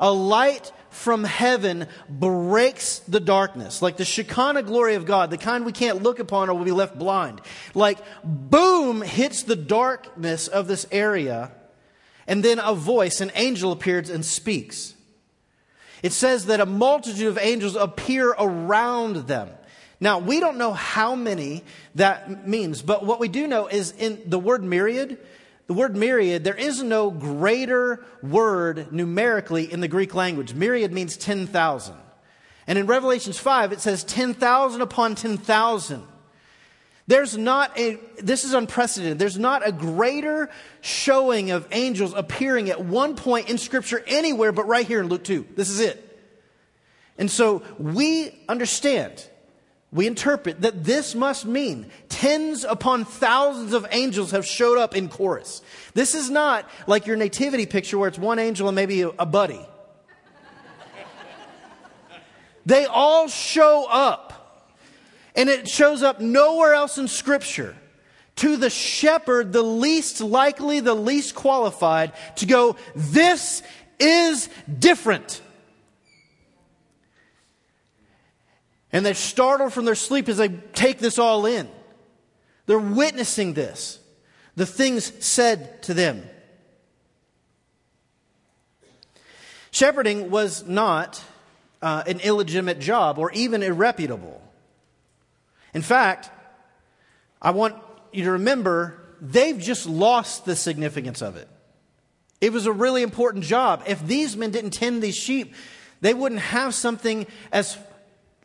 a 0.00 0.10
light 0.10 0.72
from 0.90 1.24
heaven 1.24 1.86
breaks 2.08 3.00
the 3.00 3.20
darkness, 3.20 3.82
like 3.82 3.96
the 3.96 4.04
Shekinah 4.04 4.62
glory 4.62 4.94
of 4.94 5.06
God, 5.06 5.30
the 5.30 5.38
kind 5.38 5.64
we 5.64 5.72
can't 5.72 6.02
look 6.02 6.18
upon 6.18 6.48
or 6.48 6.54
we'll 6.54 6.64
be 6.64 6.72
left 6.72 6.98
blind. 6.98 7.40
Like, 7.74 7.98
boom, 8.22 9.02
hits 9.02 9.42
the 9.42 9.56
darkness 9.56 10.46
of 10.46 10.66
this 10.66 10.86
area, 10.92 11.52
and 12.26 12.44
then 12.44 12.58
a 12.58 12.74
voice, 12.74 13.20
an 13.20 13.32
angel 13.34 13.72
appears 13.72 14.08
and 14.08 14.24
speaks. 14.24 14.94
It 16.02 16.12
says 16.12 16.46
that 16.46 16.60
a 16.60 16.66
multitude 16.66 17.28
of 17.28 17.38
angels 17.38 17.76
appear 17.76 18.30
around 18.30 19.28
them. 19.28 19.50
Now, 20.00 20.18
we 20.18 20.40
don't 20.40 20.58
know 20.58 20.72
how 20.72 21.14
many 21.14 21.64
that 21.94 22.46
means, 22.46 22.82
but 22.82 23.06
what 23.06 23.20
we 23.20 23.28
do 23.28 23.46
know 23.46 23.68
is 23.68 23.92
in 23.92 24.22
the 24.26 24.38
word 24.38 24.62
myriad, 24.62 25.18
the 25.66 25.74
word 25.74 25.96
myriad, 25.96 26.44
there 26.44 26.54
is 26.54 26.82
no 26.82 27.10
greater 27.10 28.04
word 28.22 28.92
numerically 28.92 29.72
in 29.72 29.80
the 29.80 29.88
Greek 29.88 30.14
language. 30.14 30.52
Myriad 30.52 30.92
means 30.92 31.16
10,000. 31.16 31.96
And 32.66 32.78
in 32.78 32.86
Revelations 32.86 33.38
5, 33.38 33.72
it 33.72 33.80
says 33.80 34.04
10,000 34.04 34.80
upon 34.80 35.14
10,000. 35.14 36.02
There's 37.06 37.36
not 37.36 37.78
a, 37.78 37.98
this 38.22 38.44
is 38.44 38.54
unprecedented. 38.54 39.18
There's 39.18 39.38
not 39.38 39.66
a 39.66 39.72
greater 39.72 40.48
showing 40.80 41.50
of 41.50 41.68
angels 41.70 42.14
appearing 42.14 42.70
at 42.70 42.82
one 42.82 43.14
point 43.14 43.50
in 43.50 43.58
Scripture 43.58 44.02
anywhere 44.06 44.52
but 44.52 44.66
right 44.66 44.86
here 44.86 45.00
in 45.00 45.08
Luke 45.08 45.24
2. 45.24 45.48
This 45.54 45.68
is 45.68 45.80
it. 45.80 46.00
And 47.18 47.30
so 47.30 47.62
we 47.78 48.38
understand 48.48 49.28
we 49.94 50.08
interpret 50.08 50.62
that 50.62 50.82
this 50.82 51.14
must 51.14 51.46
mean 51.46 51.86
tens 52.08 52.64
upon 52.64 53.04
thousands 53.04 53.72
of 53.72 53.86
angels 53.92 54.32
have 54.32 54.44
showed 54.44 54.76
up 54.76 54.96
in 54.96 55.08
chorus. 55.08 55.62
This 55.94 56.16
is 56.16 56.28
not 56.30 56.68
like 56.88 57.06
your 57.06 57.16
nativity 57.16 57.64
picture 57.64 57.96
where 57.96 58.08
it's 58.08 58.18
one 58.18 58.40
angel 58.40 58.66
and 58.66 58.74
maybe 58.74 59.02
a 59.02 59.24
buddy. 59.24 59.64
they 62.66 62.86
all 62.86 63.28
show 63.28 63.86
up. 63.88 64.43
And 65.34 65.48
it 65.48 65.68
shows 65.68 66.02
up 66.02 66.20
nowhere 66.20 66.74
else 66.74 66.98
in 66.98 67.08
Scripture. 67.08 67.76
To 68.36 68.56
the 68.56 68.70
shepherd, 68.70 69.52
the 69.52 69.62
least 69.62 70.20
likely, 70.20 70.80
the 70.80 70.94
least 70.94 71.34
qualified, 71.34 72.12
to 72.36 72.46
go, 72.46 72.76
this 72.94 73.62
is 73.98 74.48
different. 74.78 75.40
And 78.92 79.04
they're 79.04 79.14
startled 79.14 79.72
from 79.72 79.84
their 79.84 79.94
sleep 79.94 80.28
as 80.28 80.36
they 80.36 80.48
take 80.48 80.98
this 80.98 81.18
all 81.18 81.46
in. 81.46 81.68
They're 82.66 82.78
witnessing 82.78 83.54
this, 83.54 83.98
the 84.56 84.66
things 84.66 85.12
said 85.24 85.82
to 85.82 85.94
them. 85.94 86.22
Shepherding 89.70 90.30
was 90.30 90.66
not 90.66 91.22
uh, 91.82 92.04
an 92.06 92.20
illegitimate 92.20 92.78
job 92.78 93.18
or 93.18 93.32
even 93.32 93.60
irreputable. 93.60 94.40
In 95.74 95.82
fact, 95.82 96.30
I 97.42 97.50
want 97.50 97.76
you 98.12 98.24
to 98.24 98.30
remember 98.32 99.02
they've 99.20 99.58
just 99.58 99.86
lost 99.86 100.44
the 100.44 100.56
significance 100.56 101.20
of 101.20 101.36
it. 101.36 101.48
It 102.40 102.52
was 102.52 102.66
a 102.66 102.72
really 102.72 103.02
important 103.02 103.44
job. 103.44 103.82
If 103.86 104.06
these 104.06 104.36
men 104.36 104.50
didn't 104.50 104.70
tend 104.70 105.02
these 105.02 105.16
sheep, 105.16 105.54
they 106.00 106.14
wouldn't 106.14 106.40
have 106.40 106.74
something 106.74 107.26
as 107.50 107.76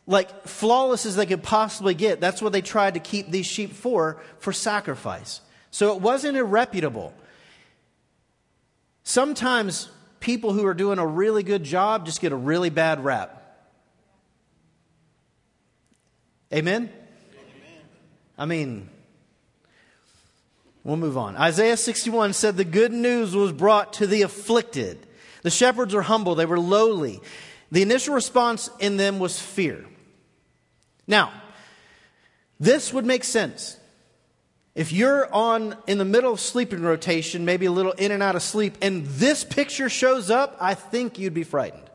like 0.06 0.46
flawless 0.46 1.06
as 1.06 1.16
they 1.16 1.26
could 1.26 1.42
possibly 1.42 1.94
get. 1.94 2.20
That's 2.20 2.42
what 2.42 2.52
they 2.52 2.62
tried 2.62 2.94
to 2.94 3.00
keep 3.00 3.30
these 3.30 3.46
sheep 3.46 3.72
for, 3.72 4.20
for 4.38 4.52
sacrifice. 4.52 5.40
So 5.70 5.94
it 5.94 6.00
wasn't 6.00 6.36
irreputable. 6.36 7.12
Sometimes 9.04 9.88
people 10.18 10.52
who 10.52 10.66
are 10.66 10.74
doing 10.74 10.98
a 10.98 11.06
really 11.06 11.42
good 11.42 11.62
job 11.62 12.06
just 12.06 12.20
get 12.20 12.32
a 12.32 12.36
really 12.36 12.70
bad 12.70 13.04
rap. 13.04 13.36
Amen? 16.52 16.90
I 18.40 18.46
mean, 18.46 18.88
we'll 20.82 20.96
move 20.96 21.18
on. 21.18 21.36
Isaiah 21.36 21.76
61 21.76 22.32
said 22.32 22.56
the 22.56 22.64
good 22.64 22.90
news 22.90 23.36
was 23.36 23.52
brought 23.52 23.92
to 23.94 24.06
the 24.06 24.22
afflicted. 24.22 24.98
The 25.42 25.50
shepherds 25.50 25.92
were 25.92 26.00
humble, 26.00 26.34
they 26.34 26.46
were 26.46 26.58
lowly. 26.58 27.20
The 27.70 27.82
initial 27.82 28.14
response 28.14 28.70
in 28.80 28.96
them 28.96 29.18
was 29.18 29.38
fear. 29.38 29.84
Now, 31.06 31.32
this 32.58 32.94
would 32.94 33.04
make 33.04 33.24
sense. 33.24 33.76
If 34.74 34.90
you're 34.90 35.32
on 35.34 35.76
in 35.86 35.98
the 35.98 36.06
middle 36.06 36.32
of 36.32 36.40
sleeping 36.40 36.80
rotation, 36.80 37.44
maybe 37.44 37.66
a 37.66 37.72
little 37.72 37.92
in 37.92 38.10
and 38.10 38.22
out 38.22 38.36
of 38.36 38.42
sleep, 38.42 38.78
and 38.80 39.04
this 39.06 39.44
picture 39.44 39.90
shows 39.90 40.30
up, 40.30 40.56
I 40.58 40.72
think 40.72 41.18
you'd 41.18 41.34
be 41.34 41.44
frightened. 41.44 41.90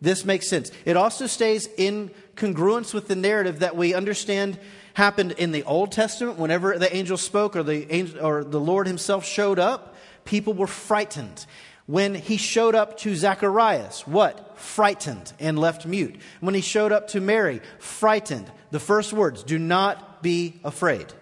This 0.00 0.24
makes 0.24 0.48
sense. 0.48 0.72
It 0.84 0.96
also 0.96 1.28
stays 1.28 1.68
in 1.76 2.10
congruence 2.34 2.92
with 2.92 3.06
the 3.06 3.14
narrative 3.14 3.60
that 3.60 3.76
we 3.76 3.94
understand 3.94 4.58
happened 4.94 5.32
in 5.32 5.52
the 5.52 5.62
Old 5.64 5.92
Testament. 5.92 6.38
Whenever 6.38 6.78
the 6.78 6.94
angel 6.94 7.16
spoke 7.16 7.56
or 7.56 7.62
the 7.62 7.92
angel, 7.92 8.24
or 8.24 8.44
the 8.44 8.60
Lord 8.60 8.86
Himself 8.86 9.24
showed 9.24 9.58
up, 9.58 9.94
people 10.24 10.54
were 10.54 10.66
frightened. 10.66 11.46
When 11.86 12.14
he 12.14 12.36
showed 12.36 12.74
up 12.74 12.96
to 12.98 13.14
Zacharias, 13.14 14.06
what? 14.06 14.56
Frightened 14.58 15.32
and 15.40 15.58
left 15.58 15.84
mute. 15.84 16.16
When 16.40 16.54
he 16.54 16.60
showed 16.60 16.92
up 16.92 17.08
to 17.08 17.20
Mary, 17.20 17.60
frightened. 17.78 18.50
The 18.70 18.78
first 18.78 19.12
words, 19.12 19.42
do 19.42 19.58
not 19.58 20.22
be 20.22 20.60
afraid. 20.64 21.12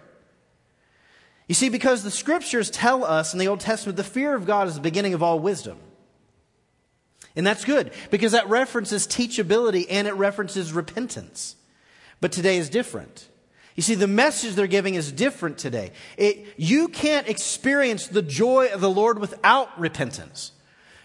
You 1.49 1.55
see, 1.55 1.69
because 1.71 2.05
the 2.05 2.11
scriptures 2.11 2.71
tell 2.71 3.05
us 3.05 3.33
in 3.33 3.41
the 3.41 3.49
Old 3.49 3.61
Testament 3.61 3.97
the 3.97 4.05
fear 4.05 4.35
of 4.37 4.47
God 4.47 4.69
is 4.69 4.75
the 4.75 4.81
beginning 4.81 5.15
of 5.15 5.23
all 5.23 5.41
wisdom. 5.41 5.79
And 7.35 7.47
that's 7.47 7.65
good 7.65 7.93
because 8.11 8.33
that 8.33 8.49
references 8.49 9.07
teachability 9.07 9.87
and 9.89 10.07
it 10.07 10.15
references 10.15 10.73
repentance. 10.73 11.57
But 12.21 12.33
today 12.33 12.59
is 12.59 12.69
different. 12.69 13.30
You 13.81 13.83
see, 13.83 13.95
the 13.95 14.07
message 14.07 14.57
they're 14.57 14.67
giving 14.67 14.95
is 14.95 15.11
different 15.11 15.57
today. 15.57 15.93
It, 16.19 16.45
you 16.59 16.89
can't 16.89 17.27
experience 17.27 18.09
the 18.09 18.21
joy 18.21 18.67
of 18.75 18.83
the 18.83 18.91
Lord 18.91 19.19
without 19.19 19.81
repentance. 19.81 20.53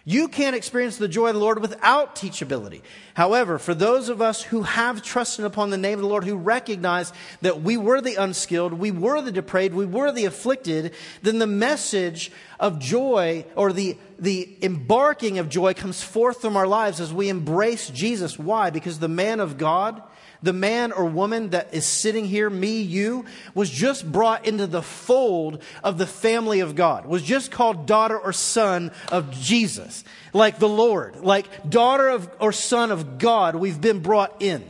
You 0.03 0.27
can't 0.27 0.58
experience 0.58 0.98
the 0.98 1.08
joy 1.08 1.29
of 1.29 1.36
the 1.36 1.39
Lord 1.39 1.62
without 1.62 2.17
teachability. 2.17 2.82
However, 3.13 3.60
for 3.60 3.74
those 3.74 4.10
of 4.10 4.22
us 4.22 4.41
who 4.41 4.63
have 4.63 5.01
trusted 5.01 5.46
upon 5.46 5.70
the 5.70 5.77
name 5.77 5.94
of 5.94 6.01
the 6.01 6.10
Lord, 6.10 6.25
who 6.25 6.36
recognize 6.36 7.13
that 7.39 7.62
we 7.62 7.77
were 7.77 8.01
the 8.01 8.22
unskilled, 8.22 8.74
we 8.74 8.91
were 8.91 9.22
the 9.22 9.32
depraved, 9.32 9.74
we 9.74 9.86
were 9.86 10.12
the 10.12 10.25
afflicted, 10.25 10.94
then 11.22 11.39
the 11.39 11.48
message 11.48 12.29
of 12.60 12.79
joy 12.79 13.46
or 13.55 13.72
the, 13.72 13.98
the 14.20 14.53
embarking 14.62 15.39
of 15.39 15.48
joy 15.48 15.74
comes 15.74 16.03
forth 16.03 16.41
from 16.41 16.58
our 16.58 16.67
lives 16.67 17.00
as 17.00 17.13
we 17.13 17.29
embrace 17.29 17.89
Jesus. 17.89 18.38
Why? 18.38 18.70
Because 18.70 19.00
the 19.00 19.08
man 19.08 19.39
of 19.39 19.58
God, 19.58 20.03
the 20.46 20.54
man 20.54 20.92
or 20.92 21.06
woman 21.06 21.50
that 21.50 21.74
is 21.74 21.86
sitting 21.86 22.25
here, 22.25 22.50
me, 22.50 22.82
you, 22.82 23.25
was 23.54 23.70
just 23.70 24.10
brought 24.10 24.46
into 24.46 24.68
the 24.68 24.82
fold 24.82 25.62
of 25.84 25.98
the 25.98 26.08
family 26.08 26.62
of 26.62 26.75
God, 26.75 27.06
was 27.06 27.24
just 27.24 27.52
called 27.52 27.86
daughter 27.86 28.18
or 28.18 28.32
son 28.32 28.92
of 29.12 29.32
Jesus, 29.32 30.04
like 30.34 30.60
the 30.60 30.70
Lord, 30.70 31.18
like 31.18 31.70
daughter 31.70 32.10
of 32.10 32.30
or 32.40 32.52
son 32.52 32.92
of 32.92 33.18
God, 33.18 33.56
we've 33.56 33.82
been 33.82 34.00
brought 34.00 34.42
in. 34.42 34.64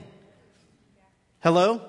Hello? 1.41 1.81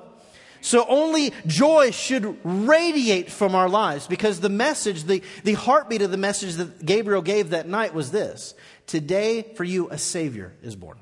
So 0.61 0.85
only 0.89 1.33
joy 1.47 1.93
should 1.93 2.39
radiate 2.43 3.31
from 3.31 3.55
our 3.55 3.69
lives 3.69 4.09
because 4.09 4.41
the 4.41 4.49
message, 4.49 5.05
the, 5.05 5.23
the 5.45 5.53
heartbeat 5.53 6.03
of 6.03 6.11
the 6.11 6.17
message 6.17 6.55
that 6.55 6.85
Gabriel 6.85 7.23
gave 7.23 7.51
that 7.51 7.69
night 7.69 7.95
was 7.95 8.11
this 8.11 8.55
Today 8.87 9.43
for 9.55 9.63
you 9.63 9.89
a 9.91 9.99
Savior 9.99 10.53
is 10.63 10.75
born. 10.75 10.99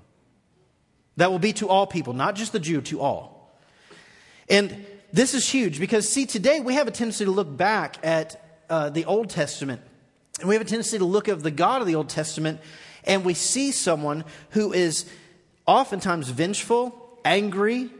That 1.16 1.30
will 1.30 1.38
be 1.38 1.52
to 1.54 1.68
all 1.68 1.86
people, 1.86 2.12
not 2.12 2.34
just 2.34 2.52
the 2.52 2.60
Jew, 2.60 2.80
to 2.82 3.00
all. 3.00 3.56
And 4.48 4.84
this 5.12 5.34
is 5.34 5.48
huge 5.48 5.78
because, 5.78 6.08
see, 6.08 6.26
today 6.26 6.60
we 6.60 6.74
have 6.74 6.88
a 6.88 6.90
tendency 6.90 7.24
to 7.24 7.30
look 7.30 7.56
back 7.56 7.96
at 8.02 8.60
uh, 8.68 8.90
the 8.90 9.04
Old 9.04 9.30
Testament, 9.30 9.80
and 10.40 10.48
we 10.48 10.54
have 10.54 10.62
a 10.62 10.68
tendency 10.68 10.98
to 10.98 11.04
look 11.04 11.28
at 11.28 11.42
the 11.42 11.50
God 11.50 11.80
of 11.80 11.86
the 11.86 11.94
Old 11.94 12.08
Testament, 12.08 12.60
and 13.04 13.24
we 13.24 13.34
see 13.34 13.70
someone 13.70 14.24
who 14.50 14.72
is 14.72 15.08
oftentimes 15.66 16.28
vengeful, 16.30 17.18
angry, 17.24 17.90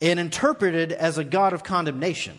and 0.00 0.18
interpreted 0.18 0.92
as 0.92 1.18
a 1.18 1.24
God 1.24 1.52
of 1.52 1.62
condemnation. 1.62 2.38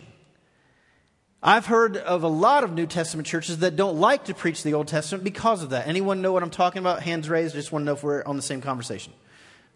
I've 1.42 1.66
heard 1.66 1.96
of 1.96 2.24
a 2.24 2.28
lot 2.28 2.64
of 2.64 2.72
New 2.72 2.86
Testament 2.86 3.26
churches 3.26 3.58
that 3.58 3.76
don't 3.76 4.00
like 4.00 4.24
to 4.24 4.34
preach 4.34 4.64
the 4.64 4.74
Old 4.74 4.88
Testament 4.88 5.22
because 5.22 5.62
of 5.62 5.70
that. 5.70 5.86
Anyone 5.86 6.20
know 6.20 6.32
what 6.32 6.42
I'm 6.42 6.50
talking 6.50 6.80
about? 6.80 7.02
Hands 7.02 7.28
raised. 7.28 7.54
I 7.54 7.60
just 7.60 7.70
want 7.70 7.82
to 7.82 7.86
know 7.86 7.92
if 7.92 8.02
we're 8.02 8.24
on 8.24 8.34
the 8.34 8.42
same 8.42 8.60
conversation. 8.60 9.12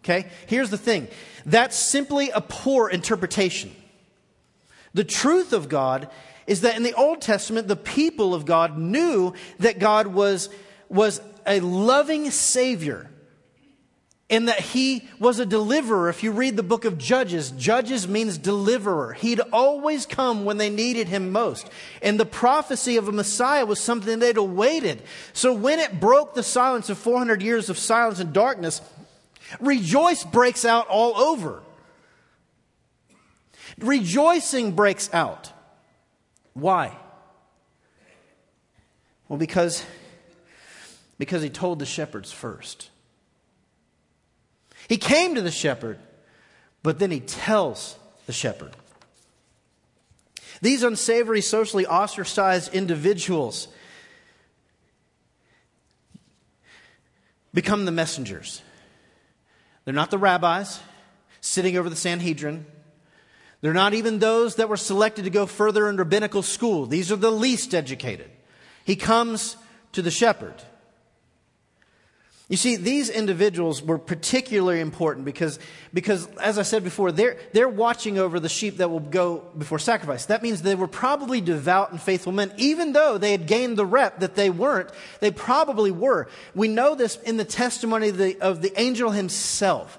Okay? 0.03 0.29
Here's 0.47 0.69
the 0.69 0.77
thing 0.77 1.07
that's 1.45 1.77
simply 1.77 2.31
a 2.31 2.41
poor 2.41 2.89
interpretation. 2.89 3.73
The 4.93 5.05
truth 5.05 5.53
of 5.53 5.69
God 5.69 6.09
is 6.45 6.61
that 6.61 6.75
in 6.75 6.83
the 6.83 6.93
Old 6.93 7.21
Testament, 7.21 7.69
the 7.69 7.77
people 7.77 8.33
of 8.33 8.45
God 8.45 8.77
knew 8.77 9.33
that 9.59 9.79
God 9.79 10.07
was, 10.07 10.49
was 10.89 11.21
a 11.47 11.61
loving 11.61 12.29
Savior 12.29 13.09
and 14.33 14.47
that 14.47 14.59
he 14.59 15.07
was 15.19 15.37
a 15.37 15.45
deliverer. 15.45 16.09
If 16.09 16.23
you 16.23 16.31
read 16.31 16.57
the 16.57 16.63
book 16.63 16.85
of 16.85 16.97
Judges, 16.97 17.51
Judges 17.51 18.07
means 18.07 18.39
deliverer. 18.39 19.13
He'd 19.13 19.39
always 19.51 20.07
come 20.07 20.43
when 20.43 20.57
they 20.57 20.71
needed 20.71 21.07
him 21.07 21.31
most. 21.31 21.69
And 22.01 22.19
the 22.19 22.25
prophecy 22.25 22.97
of 22.97 23.07
a 23.07 23.11
Messiah 23.11 23.63
was 23.63 23.79
something 23.79 24.17
they'd 24.17 24.37
awaited. 24.37 25.03
So 25.33 25.53
when 25.53 25.79
it 25.79 25.99
broke 25.99 26.33
the 26.33 26.41
silence 26.41 26.89
of 26.89 26.97
400 26.97 27.43
years 27.43 27.69
of 27.69 27.77
silence 27.77 28.19
and 28.19 28.33
darkness, 28.33 28.81
rejoice 29.59 30.23
breaks 30.23 30.65
out 30.65 30.87
all 30.87 31.15
over. 31.15 31.61
Rejoicing 33.77 34.71
breaks 34.71 35.13
out. 35.13 35.51
Why? 36.53 36.97
Well, 39.27 39.37
because, 39.37 39.85
because 41.19 41.43
he 41.43 41.51
told 41.51 41.77
the 41.77 41.85
shepherds 41.85 42.31
first. 42.31 42.89
He 44.93 44.97
came 44.97 45.33
to 45.33 45.41
the 45.41 45.49
shepherd, 45.49 45.97
but 46.83 46.99
then 46.99 47.09
he 47.09 47.19
tells 47.19 47.97
the 48.27 48.31
shepherd. 48.31 48.75
These 50.61 50.83
unsavory, 50.83 51.41
socially 51.41 51.87
ostracized 51.87 52.75
individuals 52.75 53.69
become 57.55 57.85
the 57.85 57.91
messengers. 57.91 58.61
They're 59.83 59.95
not 59.95 60.11
the 60.11 60.19
rabbis 60.19 60.79
sitting 61.41 61.75
over 61.75 61.89
the 61.89 61.95
Sanhedrin. 61.95 62.63
They're 63.61 63.73
not 63.73 63.95
even 63.95 64.19
those 64.19 64.57
that 64.57 64.69
were 64.69 64.77
selected 64.77 65.23
to 65.23 65.31
go 65.31 65.47
further 65.47 65.89
in 65.89 65.97
rabbinical 65.97 66.43
school. 66.43 66.85
These 66.85 67.11
are 67.11 67.15
the 67.15 67.31
least 67.31 67.73
educated. 67.73 68.29
He 68.85 68.95
comes 68.95 69.57
to 69.93 70.03
the 70.03 70.11
shepherd. 70.11 70.61
You 72.49 72.57
see, 72.57 72.75
these 72.75 73.09
individuals 73.09 73.81
were 73.81 73.97
particularly 73.97 74.81
important 74.81 75.25
because, 75.25 75.59
because 75.93 76.27
as 76.37 76.59
I 76.59 76.63
said 76.63 76.83
before, 76.83 77.11
they're, 77.13 77.37
they're 77.53 77.69
watching 77.69 78.19
over 78.19 78.37
the 78.39 78.49
sheep 78.49 78.77
that 78.77 78.89
will 78.89 78.99
go 78.99 79.45
before 79.57 79.79
sacrifice. 79.79 80.25
That 80.25 80.43
means 80.43 80.61
they 80.61 80.75
were 80.75 80.89
probably 80.89 81.39
devout 81.39 81.91
and 81.91 82.01
faithful 82.01 82.33
men. 82.33 82.51
Even 82.57 82.91
though 82.91 83.17
they 83.17 83.31
had 83.31 83.47
gained 83.47 83.77
the 83.77 83.85
rep 83.85 84.19
that 84.19 84.35
they 84.35 84.49
weren't, 84.49 84.89
they 85.21 85.31
probably 85.31 85.89
were. 85.89 86.27
We 86.53 86.67
know 86.67 86.95
this 86.95 87.15
in 87.21 87.37
the 87.37 87.45
testimony 87.45 88.09
of 88.09 88.17
the, 88.17 88.39
of 88.41 88.61
the 88.61 88.77
angel 88.79 89.11
himself 89.11 89.97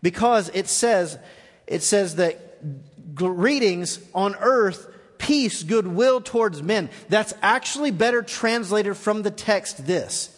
because 0.00 0.48
it 0.54 0.68
says, 0.68 1.18
it 1.66 1.82
says 1.82 2.16
that 2.16 3.14
greetings 3.14 3.98
on 4.14 4.36
earth 4.36 4.86
peace, 5.18 5.64
goodwill 5.64 6.20
towards 6.20 6.62
men. 6.62 6.88
That's 7.08 7.34
actually 7.42 7.90
better 7.90 8.22
translated 8.22 8.96
from 8.96 9.22
the 9.22 9.30
text 9.30 9.86
this 9.86 10.36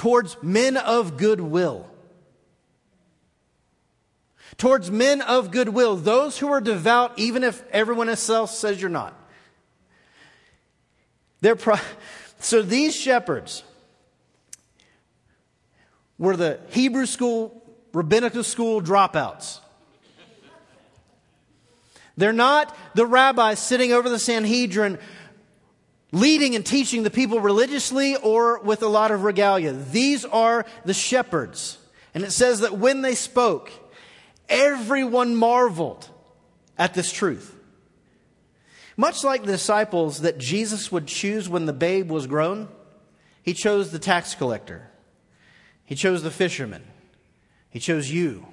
towards 0.00 0.38
men 0.42 0.78
of 0.78 1.18
goodwill. 1.18 1.86
Towards 4.56 4.90
men 4.90 5.20
of 5.20 5.50
goodwill, 5.50 5.94
those 5.94 6.38
who 6.38 6.50
are 6.50 6.60
devout, 6.62 7.18
even 7.18 7.44
if 7.44 7.62
everyone 7.70 8.08
else 8.08 8.58
says 8.58 8.80
you're 8.80 8.88
not. 8.88 9.14
They're 11.42 11.54
pro- 11.54 11.76
so 12.40 12.62
these 12.62 12.96
shepherds 12.96 13.62
were 16.16 16.34
the 16.34 16.60
Hebrew 16.70 17.04
school, 17.04 17.62
rabbinical 17.92 18.42
school 18.42 18.80
dropouts. 18.80 19.60
They're 22.16 22.32
not 22.32 22.74
the 22.94 23.04
rabbis 23.04 23.58
sitting 23.58 23.92
over 23.92 24.08
the 24.08 24.18
Sanhedrin 24.18 24.98
leading 26.12 26.54
and 26.54 26.64
teaching 26.64 27.02
the 27.02 27.10
people 27.10 27.40
religiously 27.40 28.16
or 28.16 28.60
with 28.60 28.82
a 28.82 28.88
lot 28.88 29.10
of 29.10 29.24
regalia. 29.24 29.72
These 29.72 30.24
are 30.24 30.66
the 30.84 30.94
shepherds. 30.94 31.78
And 32.14 32.24
it 32.24 32.32
says 32.32 32.60
that 32.60 32.78
when 32.78 33.02
they 33.02 33.14
spoke, 33.14 33.70
everyone 34.48 35.36
marveled 35.36 36.08
at 36.76 36.94
this 36.94 37.12
truth. 37.12 37.56
Much 38.96 39.22
like 39.24 39.42
the 39.42 39.52
disciples 39.52 40.22
that 40.22 40.38
Jesus 40.38 40.90
would 40.90 41.06
choose 41.06 41.48
when 41.48 41.66
the 41.66 41.72
babe 41.72 42.10
was 42.10 42.26
grown, 42.26 42.68
he 43.42 43.54
chose 43.54 43.90
the 43.90 43.98
tax 43.98 44.34
collector. 44.34 44.90
He 45.84 45.94
chose 45.94 46.22
the 46.22 46.30
fisherman. 46.30 46.84
He 47.70 47.78
chose 47.78 48.10
you. 48.10 48.46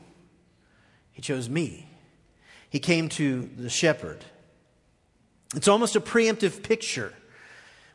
He 1.12 1.22
chose 1.22 1.50
me. 1.50 1.90
He 2.70 2.80
came 2.80 3.10
to 3.10 3.50
the 3.58 3.70
shepherd. 3.70 4.24
It's 5.56 5.68
almost 5.68 5.96
a 5.96 6.02
preemptive 6.02 6.62
picture 6.64 7.14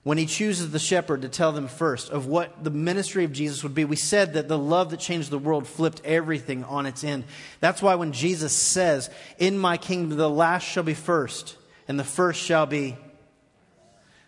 when 0.05 0.19
he 0.19 0.27
chooses 0.27 0.73
the 0.73 0.79
shepherd 0.79 1.23
to 1.23 1.29
tell 1.29 1.53
them 1.53 1.69
first 1.69 2.11
of 2.11 2.27
what 2.27 2.65
the 2.65 2.71
ministry 2.71 3.25
of 3.25 3.33
Jesus 3.33 3.63
would 3.63 3.75
be. 3.75 3.85
We 3.85 3.97
said 3.97 4.35
that 4.35 4.49
the 4.49 4.59
love 4.59 4.91
that 4.91 4.99
changed 4.99 5.31
the 5.31 5.39
world 5.39 5.67
flipped 5.67 6.05
everything 6.05 6.65
on 6.65 6.87
its 6.87 7.05
end. 7.05 7.25
That's 7.61 7.81
why 7.81 7.95
when 7.95 8.13
Jesus 8.13 8.53
says, 8.53 9.11
In 9.39 9.59
my 9.59 9.77
kingdom, 9.77 10.19
the 10.19 10.29
last 10.29 10.65
shall 10.65 10.83
be 10.83 10.95
first, 10.95 11.57
and 11.87 11.99
the 11.99 12.05
first 12.05 12.43
shall 12.43 12.67
be, 12.67 12.97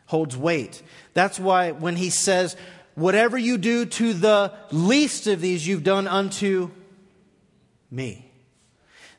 holds 0.06 0.36
weight. 0.36 0.80
That's 1.12 1.40
why 1.40 1.72
when 1.72 1.96
he 1.96 2.10
says, 2.10 2.56
Whatever 2.94 3.36
you 3.36 3.58
do 3.58 3.86
to 3.86 4.12
the 4.12 4.52
least 4.70 5.26
of 5.26 5.40
these, 5.40 5.66
you've 5.66 5.82
done 5.82 6.06
unto 6.06 6.70
me. 7.90 8.30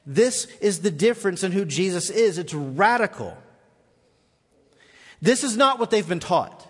This 0.06 0.46
is 0.62 0.80
the 0.80 0.92
difference 0.92 1.44
in 1.44 1.52
who 1.52 1.66
Jesus 1.66 2.10
is. 2.10 2.38
It's 2.38 2.54
radical. 2.54 3.38
This 5.22 5.44
is 5.44 5.58
not 5.58 5.80
what 5.80 5.92
they've 5.92 6.08
been 6.08 6.20
taught. 6.20 6.68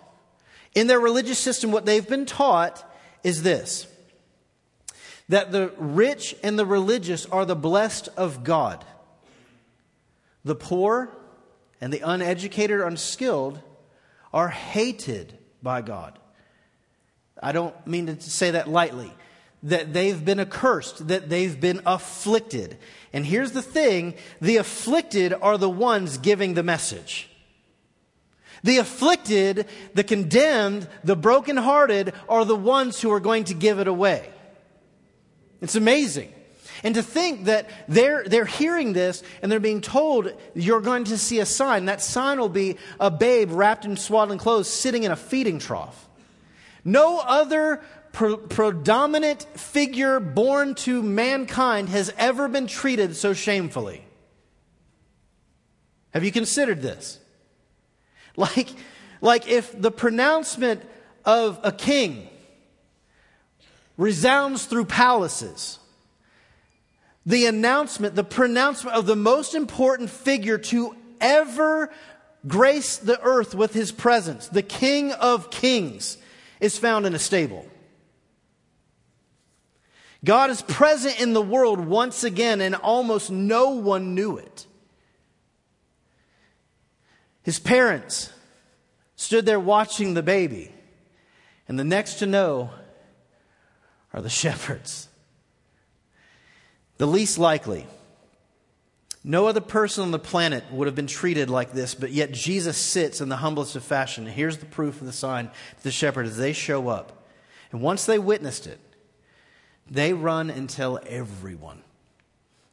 In 0.73 0.88
their 0.88 0.99
religious 0.99 1.39
system, 1.39 1.71
what 1.71 1.86
they've 1.86 2.08
been 2.08 2.25
taught 2.25 2.84
is 3.23 3.43
this 3.43 3.88
that 5.27 5.51
the 5.51 5.73
rich 5.77 6.36
and 6.43 6.58
the 6.58 6.65
religious 6.65 7.25
are 7.25 7.45
the 7.45 7.55
blessed 7.55 8.10
of 8.15 8.43
God. 8.43 8.86
The 10.43 10.55
poor 10.55 11.10
and 11.81 11.91
the 11.91 12.01
uneducated 12.01 12.79
or 12.79 12.86
unskilled 12.86 13.60
are 14.31 14.49
hated 14.49 15.38
by 15.63 15.81
God. 15.81 16.19
I 17.41 17.51
don't 17.51 17.75
mean 17.88 18.05
to 18.08 18.21
say 18.21 18.51
that 18.51 18.69
lightly. 18.69 19.12
That 19.63 19.93
they've 19.93 20.23
been 20.23 20.39
accursed, 20.39 21.08
that 21.08 21.27
they've 21.27 21.60
been 21.60 21.81
afflicted. 21.88 22.77
And 23.12 23.25
here's 23.25 23.53
the 23.53 23.63
thing 23.63 24.13
the 24.39 24.58
afflicted 24.58 25.34
are 25.34 25.58
the 25.58 25.69
ones 25.69 26.19
giving 26.19 26.53
the 26.53 26.62
message. 26.62 27.29
The 28.65 28.80
afflicted, 28.80 29.67
the 29.93 30.04
condemned, 30.04 30.88
the 31.04 31.15
brokenhearted 31.15 32.13
are 32.28 32.45
the 32.45 32.56
ones 32.56 32.99
who 32.99 33.12
are 33.12 33.19
going 33.19 33.43
to 33.43 33.54
give 33.54 33.78
it 33.78 33.88
away. 33.88 34.28
It's 35.62 35.75
amazing. 35.75 36.34
And 36.84 36.95
to 36.95 37.04
think 37.04 37.45
that 37.45 37.69
they're, 37.88 38.23
they're 38.23 38.45
hearing 38.45 38.93
this 38.93 39.21
and 39.43 39.51
they're 39.51 39.60
being 39.60 39.82
told 39.82 40.34
you're 40.56 40.82
going 40.82 41.04
to 41.06 41.17
see 41.19 41.39
a 41.39 41.45
sign. 41.45 41.86
That 41.86 42.01
sign 42.01 42.39
will 42.39 42.49
be 42.49 42.78
a 42.99 43.12
babe 43.12 43.51
wrapped 43.51 43.86
in 43.86 43.97
swaddling 43.97 44.39
clothes 44.39 44.67
sitting 44.67 45.04
in 45.04 45.12
a 45.12 45.15
feeding 45.15 45.60
trough. 45.60 46.10
No 46.84 47.19
other 47.19 47.84
pre- 48.13 48.38
predominant 48.38 49.43
figure 49.54 50.19
born 50.19 50.73
to 50.73 51.04
mankind 51.04 51.89
has 51.89 52.12
ever 52.17 52.47
been 52.47 52.65
treated 52.65 53.15
so 53.15 53.34
shamefully. 53.34 54.04
Have 56.15 56.23
you 56.23 56.32
considered 56.32 56.82
this? 56.82 57.19
Like, 58.37 58.69
like 59.21 59.47
if 59.47 59.79
the 59.79 59.91
pronouncement 59.91 60.81
of 61.23 61.59
a 61.63 61.71
king 61.71 62.27
resounds 63.97 64.65
through 64.65 64.85
palaces, 64.85 65.79
the 67.25 67.45
announcement, 67.45 68.15
the 68.15 68.23
pronouncement 68.23 68.95
of 68.95 69.05
the 69.05 69.15
most 69.15 69.55
important 69.55 70.09
figure 70.09 70.57
to 70.57 70.95
ever 71.19 71.91
grace 72.47 72.97
the 72.97 73.19
earth 73.21 73.55
with 73.55 73.73
his 73.73 73.91
presence, 73.91 74.47
the 74.47 74.61
King 74.61 75.11
of 75.13 75.49
Kings, 75.49 76.17
is 76.59 76.77
found 76.77 77.05
in 77.05 77.15
a 77.15 77.19
stable. 77.19 77.65
God 80.23 80.49
is 80.49 80.61
present 80.61 81.19
in 81.19 81.33
the 81.33 81.41
world 81.41 81.79
once 81.79 82.23
again, 82.23 82.61
and 82.61 82.75
almost 82.75 83.31
no 83.31 83.71
one 83.71 84.15
knew 84.15 84.37
it. 84.37 84.65
His 87.45 87.60
parents 87.60 88.34
stood 89.15 89.45
there 89.45 89.60
watching 89.60 90.15
the 90.15 90.23
baby, 90.23 90.71
and 91.67 91.77
the 91.77 91.84
next 91.84 92.15
to 92.15 92.25
know 92.25 92.71
are 94.12 94.21
the 94.21 94.29
shepherds. 94.41 95.08
The 96.97 97.05
least 97.05 97.38
likely. 97.38 97.86
No 99.23 99.45
other 99.45 99.62
person 99.62 100.03
on 100.03 100.10
the 100.10 100.17
planet 100.17 100.63
would 100.71 100.88
have 100.88 100.95
been 100.95 101.05
treated 101.05 101.51
like 101.51 101.71
this, 101.71 101.93
but 101.93 102.12
yet 102.12 102.31
Jesus 102.31 102.77
sits 102.77 103.21
in 103.21 103.29
the 103.29 103.38
humblest 103.38 103.75
of 103.75 103.84
fashion. 103.84 104.25
And 104.25 104.34
here's 104.34 104.58
the 104.58 104.65
proof 104.65 104.99
of 104.99 105.05
the 105.05 105.13
sign 105.13 105.45
to 105.47 105.84
the 105.84 105.91
shepherd 105.91 106.25
as 106.25 106.38
they 106.38 106.51
show 106.51 106.88
up. 106.88 107.27
And 107.71 107.79
once 107.79 108.08
they 108.08 108.17
witnessed 108.17 108.65
it, 108.65 108.79
they 109.89 110.13
run 110.13 110.49
and 110.49 110.67
tell 110.67 110.99
everyone. 111.05 111.84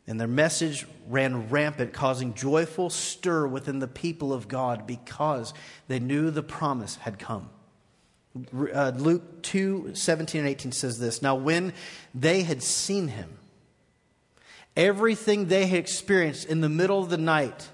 And 0.07 0.19
their 0.19 0.29
message 0.29 0.87
ran 1.09 1.49
rampant, 1.49 1.93
causing 1.93 2.35
joyful 2.35 2.91
stir 2.91 3.47
within 3.47 3.79
the 3.79 3.88
people 3.88 4.33
of 4.33 4.49
God 4.49 4.87
because 4.87 5.55
they 5.88 6.01
knew 6.01 6.31
the 6.31 6.43
promise 6.43 6.97
had 6.97 7.19
come. 7.19 7.51
Uh, 8.75 8.93
Luke 8.97 9.43
2 9.43 9.95
17 9.95 10.41
and 10.41 10.49
18 10.49 10.73
says 10.73 10.99
this 10.99 11.23
Now, 11.23 11.35
when 11.35 11.73
they 12.15 12.43
had 12.43 12.62
seen 12.62 13.09
him, 13.09 13.38
everything 14.77 15.47
they 15.47 15.67
had 15.67 15.79
experienced 15.79 16.49
in 16.49 16.62
the 16.62 16.69
middle 16.69 16.99
of 16.99 17.11
the 17.11 17.19
night, 17.19 17.69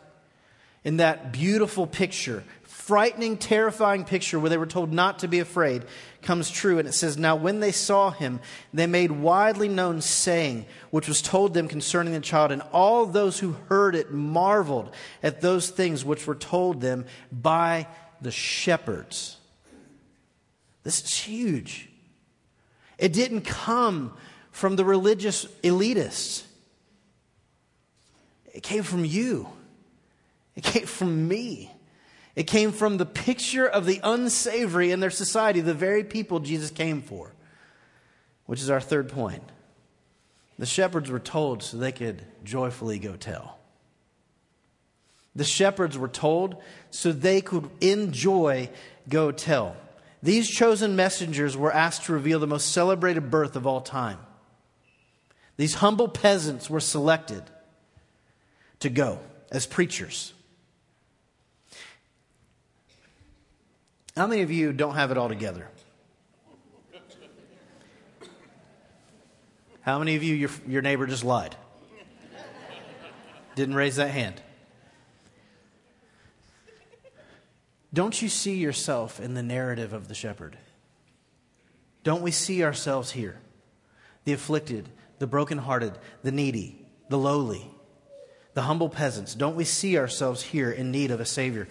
in 0.84 0.98
that 0.98 1.32
beautiful 1.32 1.86
picture, 1.86 2.44
frightening, 2.88 3.36
terrifying 3.36 4.02
picture 4.02 4.40
where 4.40 4.48
they 4.48 4.56
were 4.56 4.64
told 4.64 4.90
not 4.90 5.18
to 5.18 5.28
be 5.28 5.40
afraid 5.40 5.84
comes 6.22 6.48
true. 6.50 6.78
And 6.78 6.88
it 6.88 6.94
says, 6.94 7.18
Now 7.18 7.36
when 7.36 7.60
they 7.60 7.70
saw 7.70 8.10
him, 8.10 8.40
they 8.72 8.86
made 8.86 9.10
widely 9.10 9.68
known 9.68 10.00
saying, 10.00 10.64
which 10.90 11.06
was 11.06 11.20
told 11.20 11.52
them 11.52 11.68
concerning 11.68 12.14
the 12.14 12.20
child. 12.20 12.50
And 12.50 12.62
all 12.72 13.04
those 13.04 13.38
who 13.38 13.52
heard 13.68 13.94
it 13.94 14.10
marveled 14.10 14.90
at 15.22 15.42
those 15.42 15.68
things 15.68 16.02
which 16.02 16.26
were 16.26 16.34
told 16.34 16.80
them 16.80 17.04
by 17.30 17.88
the 18.22 18.30
shepherds. 18.30 19.36
This 20.82 21.04
is 21.04 21.14
huge. 21.14 21.90
It 22.96 23.12
didn't 23.12 23.42
come 23.42 24.16
from 24.50 24.76
the 24.76 24.84
religious 24.86 25.44
elitists. 25.62 26.42
It 28.54 28.62
came 28.62 28.82
from 28.82 29.04
you. 29.04 29.46
It 30.56 30.64
came 30.64 30.86
from 30.86 31.28
me. 31.28 31.70
It 32.38 32.46
came 32.46 32.70
from 32.70 32.98
the 32.98 33.04
picture 33.04 33.66
of 33.66 33.84
the 33.84 33.98
unsavory 34.04 34.92
in 34.92 35.00
their 35.00 35.10
society, 35.10 35.60
the 35.60 35.74
very 35.74 36.04
people 36.04 36.38
Jesus 36.38 36.70
came 36.70 37.02
for, 37.02 37.34
which 38.46 38.60
is 38.60 38.70
our 38.70 38.80
third 38.80 39.08
point. 39.08 39.42
The 40.56 40.64
shepherds 40.64 41.10
were 41.10 41.18
told 41.18 41.64
so 41.64 41.76
they 41.76 41.90
could 41.90 42.22
joyfully 42.44 43.00
go 43.00 43.16
tell. 43.16 43.58
The 45.34 45.42
shepherds 45.42 45.98
were 45.98 46.06
told 46.06 46.62
so 46.90 47.10
they 47.10 47.40
could 47.40 47.68
enjoy 47.80 48.70
go 49.08 49.32
tell. 49.32 49.74
These 50.22 50.48
chosen 50.48 50.94
messengers 50.94 51.56
were 51.56 51.72
asked 51.72 52.04
to 52.04 52.12
reveal 52.12 52.38
the 52.38 52.46
most 52.46 52.70
celebrated 52.70 53.32
birth 53.32 53.56
of 53.56 53.66
all 53.66 53.80
time. 53.80 54.20
These 55.56 55.74
humble 55.74 56.06
peasants 56.06 56.70
were 56.70 56.78
selected 56.78 57.42
to 58.78 58.90
go 58.90 59.18
as 59.50 59.66
preachers. 59.66 60.34
How 64.18 64.26
many 64.26 64.42
of 64.42 64.50
you 64.50 64.72
don't 64.72 64.96
have 64.96 65.12
it 65.12 65.16
all 65.16 65.28
together? 65.28 65.68
How 69.82 70.00
many 70.00 70.16
of 70.16 70.24
you, 70.24 70.34
your, 70.34 70.50
your 70.66 70.82
neighbor 70.82 71.06
just 71.06 71.22
lied? 71.22 71.54
Didn't 73.54 73.76
raise 73.76 73.94
that 73.94 74.10
hand. 74.10 74.42
Don't 77.94 78.20
you 78.20 78.28
see 78.28 78.56
yourself 78.56 79.20
in 79.20 79.34
the 79.34 79.42
narrative 79.44 79.92
of 79.92 80.08
the 80.08 80.16
shepherd? 80.16 80.58
Don't 82.02 82.22
we 82.22 82.32
see 82.32 82.64
ourselves 82.64 83.12
here? 83.12 83.38
The 84.24 84.32
afflicted, 84.32 84.88
the 85.20 85.28
brokenhearted, 85.28 85.96
the 86.24 86.32
needy, 86.32 86.84
the 87.08 87.18
lowly, 87.18 87.70
the 88.54 88.62
humble 88.62 88.88
peasants. 88.88 89.36
Don't 89.36 89.54
we 89.54 89.64
see 89.64 89.96
ourselves 89.96 90.42
here 90.42 90.72
in 90.72 90.90
need 90.90 91.12
of 91.12 91.20
a 91.20 91.24
Savior? 91.24 91.68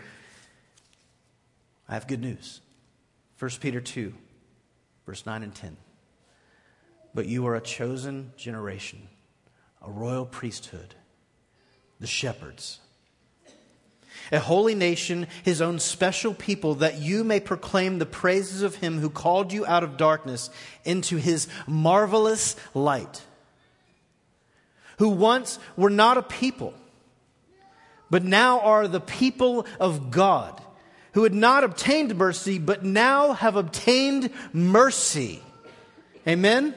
I 1.90 1.94
have 1.94 2.08
good 2.08 2.22
news. 2.22 2.62
1 3.40 3.52
Peter 3.62 3.80
2, 3.80 4.14
verse 5.06 5.26
9 5.26 5.44
and 5.44 5.56
10. 5.56 5.78
But 7.14 7.28
you 7.28 7.48
are 7.48 7.56
a 7.56 7.62
chosen 7.62 8.32
generation, 8.36 9.08
a 9.82 9.90
royal 9.90 10.26
priesthood, 10.26 10.96
the 12.00 12.08
shepherds, 12.08 12.80
a 14.32 14.40
holy 14.40 14.76
nation, 14.76 15.28
his 15.44 15.62
own 15.62 15.80
special 15.80 16.34
people, 16.34 16.76
that 16.76 17.00
you 17.00 17.24
may 17.24 17.40
proclaim 17.40 18.00
the 18.00 18.06
praises 18.06 18.62
of 18.62 18.76
him 18.76 19.00
who 19.00 19.10
called 19.10 19.54
you 19.54 19.66
out 19.66 19.84
of 19.84 19.98
darkness 19.98 20.50
into 20.84 21.18
his 21.18 21.48
marvelous 21.68 22.56
light, 22.74 23.22
who 24.98 25.10
once 25.10 25.60
were 25.78 25.90
not 25.90 26.18
a 26.18 26.24
people, 26.24 26.74
but 28.10 28.24
now 28.24 28.60
are 28.60 28.88
the 28.88 29.00
people 29.00 29.66
of 29.80 30.12
God 30.12 30.62
who 31.18 31.24
had 31.24 31.34
not 31.34 31.64
obtained 31.64 32.16
mercy, 32.16 32.60
but 32.60 32.84
now 32.84 33.34
have 33.34 33.56
obtained 33.56 34.30
mercy. 34.54 35.42
Amen? 36.28 36.76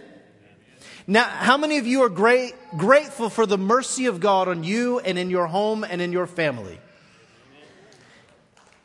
Now, 1.07 1.25
how 1.25 1.59
many 1.59 1.77
of 1.77 1.87
you 1.87 2.05
are 2.05 2.09
great, 2.09 2.55
grateful 2.75 3.29
for 3.29 3.45
the 3.45 3.59
mercy 3.59 4.07
of 4.07 4.19
God 4.19 4.49
on 4.49 4.65
you 4.65 4.99
and 4.99 5.19
in 5.19 5.29
your 5.29 5.47
home 5.47 5.85
and 5.85 6.01
in 6.01 6.11
your 6.11 6.27
family? 6.27 6.81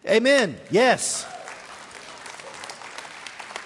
Amen. 0.05 0.57
Yes. 0.71 1.25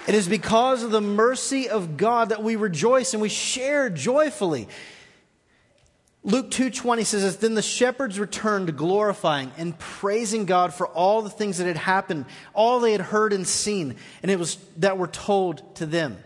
It 0.06 0.14
is 0.14 0.28
because 0.28 0.84
of 0.84 0.92
the 0.92 1.00
mercy 1.00 1.68
of 1.68 1.96
God 1.96 2.28
that 2.28 2.40
we 2.40 2.54
rejoice 2.54 3.14
and 3.14 3.20
we 3.20 3.28
share 3.28 3.90
joyfully. 3.90 4.68
Luke 6.22 6.50
2:20 6.50 7.04
says 7.04 7.38
then 7.38 7.54
the 7.54 7.62
shepherds 7.62 8.18
returned 8.18 8.76
glorifying 8.76 9.52
and 9.56 9.78
praising 9.78 10.44
God 10.44 10.74
for 10.74 10.86
all 10.86 11.22
the 11.22 11.30
things 11.30 11.58
that 11.58 11.66
had 11.66 11.78
happened, 11.78 12.26
all 12.52 12.80
they 12.80 12.92
had 12.92 13.00
heard 13.00 13.32
and 13.32 13.46
seen, 13.46 13.96
and 14.22 14.30
it 14.30 14.38
was 14.38 14.58
that 14.76 14.98
were 14.98 15.06
told 15.08 15.76
to 15.76 15.86
them. 15.86 16.22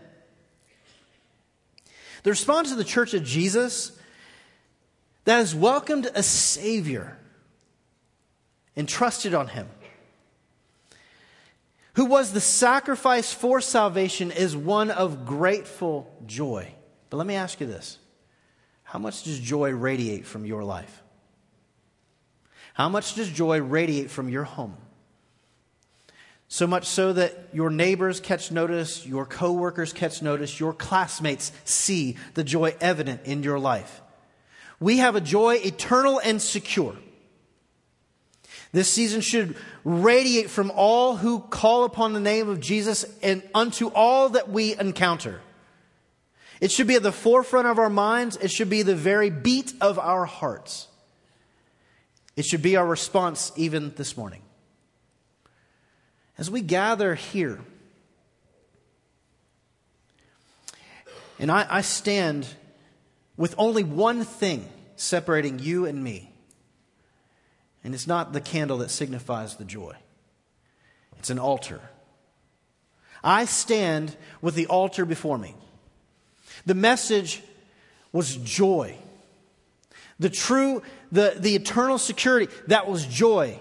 The 2.23 2.29
response 2.31 2.71
of 2.71 2.77
the 2.77 2.83
church 2.83 3.13
of 3.13 3.23
Jesus 3.23 3.91
that 5.23 5.37
has 5.37 5.55
welcomed 5.55 6.09
a 6.13 6.23
savior 6.23 7.17
and 8.75 8.89
trusted 8.89 9.33
on 9.33 9.47
him 9.47 9.69
who 11.95 12.05
was 12.05 12.33
the 12.33 12.41
sacrifice 12.41 13.31
for 13.33 13.61
salvation 13.61 14.31
is 14.31 14.55
one 14.55 14.91
of 14.91 15.25
grateful 15.25 16.11
joy. 16.25 16.73
But 17.09 17.17
let 17.17 17.27
me 17.27 17.35
ask 17.35 17.61
you 17.61 17.67
this 17.67 17.99
how 18.95 18.99
much 18.99 19.23
does 19.23 19.41
joy 19.41 19.71
radiate 19.71 20.25
from 20.25 20.45
your 20.45 20.63
life? 20.63 21.03
How 22.75 22.87
much 22.87 23.15
does 23.15 23.29
joy 23.29 23.59
radiate 23.59 24.09
from 24.09 24.29
your 24.29 24.45
home? 24.45 24.77
So 26.47 26.65
much 26.65 26.85
so 26.85 27.11
that 27.11 27.49
your 27.51 27.69
neighbors 27.69 28.21
catch 28.21 28.53
notice, 28.53 29.05
your 29.05 29.25
coworkers 29.25 29.91
catch 29.91 30.21
notice, 30.21 30.61
your 30.61 30.71
classmates 30.71 31.51
see 31.65 32.15
the 32.35 32.43
joy 32.45 32.73
evident 32.79 33.23
in 33.25 33.43
your 33.43 33.59
life. 33.59 34.01
We 34.79 34.99
have 34.99 35.17
a 35.17 35.21
joy 35.21 35.55
eternal 35.55 36.21
and 36.23 36.41
secure. 36.41 36.95
This 38.71 38.89
season 38.89 39.19
should 39.19 39.57
radiate 39.83 40.49
from 40.49 40.71
all 40.73 41.17
who 41.17 41.41
call 41.41 41.83
upon 41.83 42.13
the 42.13 42.21
name 42.21 42.47
of 42.47 42.61
Jesus 42.61 43.03
and 43.21 43.43
unto 43.53 43.87
all 43.87 44.29
that 44.29 44.47
we 44.49 44.73
encounter. 44.79 45.41
It 46.61 46.71
should 46.71 46.87
be 46.87 46.95
at 46.95 47.03
the 47.03 47.11
forefront 47.11 47.67
of 47.67 47.79
our 47.79 47.89
minds. 47.89 48.37
It 48.37 48.51
should 48.51 48.69
be 48.69 48.81
the 48.81 48.95
very 48.95 49.29
beat 49.29 49.73
of 49.81 49.99
our 49.99 50.25
hearts. 50.25 50.87
It 52.35 52.45
should 52.45 52.61
be 52.61 52.75
our 52.75 52.85
response 52.85 53.51
even 53.55 53.93
this 53.95 54.17
morning. 54.17 54.41
As 56.37 56.51
we 56.51 56.61
gather 56.61 57.15
here, 57.15 57.59
and 61.39 61.51
I, 61.51 61.65
I 61.69 61.81
stand 61.81 62.47
with 63.37 63.55
only 63.57 63.83
one 63.83 64.23
thing 64.23 64.67
separating 64.95 65.59
you 65.59 65.85
and 65.85 66.01
me. 66.01 66.31
And 67.83 67.93
it's 67.93 68.07
not 68.07 68.33
the 68.33 68.41
candle 68.41 68.79
that 68.79 68.89
signifies 68.89 69.55
the 69.55 69.65
joy, 69.65 69.95
it's 71.19 71.29
an 71.29 71.39
altar. 71.39 71.81
I 73.23 73.45
stand 73.45 74.15
with 74.39 74.53
the 74.53 74.67
altar 74.67 75.03
before 75.03 75.37
me. 75.39 75.55
The 76.65 76.75
message 76.75 77.41
was 78.11 78.35
joy. 78.37 78.95
The 80.19 80.29
true, 80.29 80.81
the, 81.11 81.35
the 81.37 81.55
eternal 81.55 81.97
security, 81.97 82.51
that 82.67 82.87
was 82.87 83.05
joy. 83.05 83.59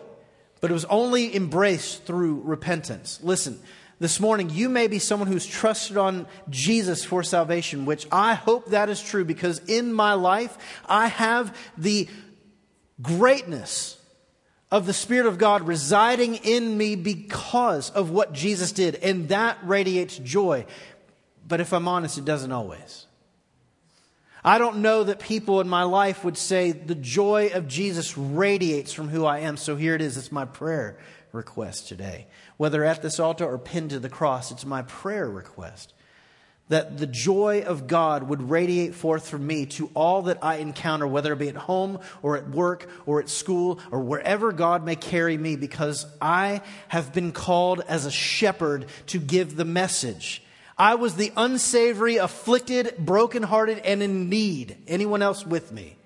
But 0.60 0.70
it 0.70 0.74
was 0.74 0.84
only 0.86 1.34
embraced 1.34 2.04
through 2.04 2.42
repentance. 2.42 3.20
Listen, 3.22 3.60
this 4.00 4.18
morning, 4.18 4.50
you 4.50 4.68
may 4.68 4.86
be 4.86 4.98
someone 4.98 5.28
who's 5.28 5.46
trusted 5.46 5.96
on 5.96 6.26
Jesus 6.50 7.04
for 7.04 7.22
salvation, 7.22 7.86
which 7.86 8.06
I 8.10 8.34
hope 8.34 8.70
that 8.70 8.88
is 8.88 9.02
true 9.02 9.24
because 9.24 9.60
in 9.66 9.92
my 9.92 10.14
life, 10.14 10.56
I 10.86 11.06
have 11.06 11.56
the 11.76 12.08
greatness 13.00 13.98
of 14.70 14.86
the 14.86 14.92
Spirit 14.92 15.26
of 15.26 15.38
God 15.38 15.62
residing 15.68 16.36
in 16.36 16.76
me 16.76 16.96
because 16.96 17.90
of 17.90 18.10
what 18.10 18.32
Jesus 18.32 18.72
did, 18.72 18.96
and 18.96 19.28
that 19.28 19.58
radiates 19.62 20.18
joy. 20.18 20.66
But 21.46 21.61
if 21.61 21.72
I'm 21.72 21.88
honest, 21.88 22.18
it 22.18 22.24
doesn't 22.24 22.52
always. 22.52 23.07
I 24.44 24.59
don't 24.59 24.78
know 24.78 25.04
that 25.04 25.20
people 25.20 25.61
in 25.61 25.68
my 25.68 25.85
life 25.85 26.22
would 26.24 26.37
say 26.37 26.72
the 26.72 26.94
joy 26.94 27.50
of 27.54 27.66
Jesus 27.66 28.16
radiates 28.18 28.92
from 28.92 29.09
who 29.09 29.24
I 29.24 29.40
am. 29.40 29.57
So 29.57 29.76
here 29.76 29.94
it 29.94 30.02
is. 30.02 30.18
It's 30.18 30.30
my 30.30 30.44
prayer 30.44 30.98
request 31.33 31.88
today. 31.88 32.26
Whether 32.59 32.85
at 32.85 33.02
this 33.02 33.18
altar 33.18 33.46
or 33.46 33.59
pinned 33.59 33.90
to 33.90 33.98
the 33.98 34.11
cross, 34.11 34.50
it's 34.50 34.66
my 34.66 34.83
prayer 34.83 35.28
request 35.28 35.94
that 36.68 36.96
the 36.96 37.07
joy 37.07 37.62
of 37.66 37.87
God 37.87 38.22
would 38.22 38.48
radiate 38.48 38.94
forth 38.94 39.28
from 39.28 39.46
me 39.46 39.66
to 39.66 39.90
all 39.94 40.22
that 40.22 40.38
I 40.42 40.57
encounter, 40.57 41.07
whether 41.07 41.33
it 41.33 41.38
be 41.38 41.48
at 41.48 41.57
home 41.57 42.00
or 42.22 42.38
at 42.38 42.48
work 42.48 42.88
or 43.04 43.20
at 43.20 43.28
school 43.28 43.80
or 43.90 44.00
wherever 44.00 44.50
God 44.50 44.85
may 44.85 44.96
carry 44.96 45.37
me, 45.37 45.57
because 45.57 46.07
I 46.22 46.62
have 46.88 47.12
been 47.12 47.33
called 47.33 47.83
as 47.87 48.07
a 48.07 48.11
shepherd 48.11 48.87
to 49.09 49.18
give 49.18 49.57
the 49.57 49.66
message. 49.66 50.42
I 50.76 50.96
was 50.96 51.14
the 51.14 51.32
unsavory, 51.37 52.16
afflicted, 52.16 52.96
brokenhearted, 52.98 53.78
and 53.78 54.02
in 54.02 54.28
need. 54.28 54.76
Anyone 54.88 55.22
else 55.22 55.46
with 55.46 55.70
me? 55.70 55.96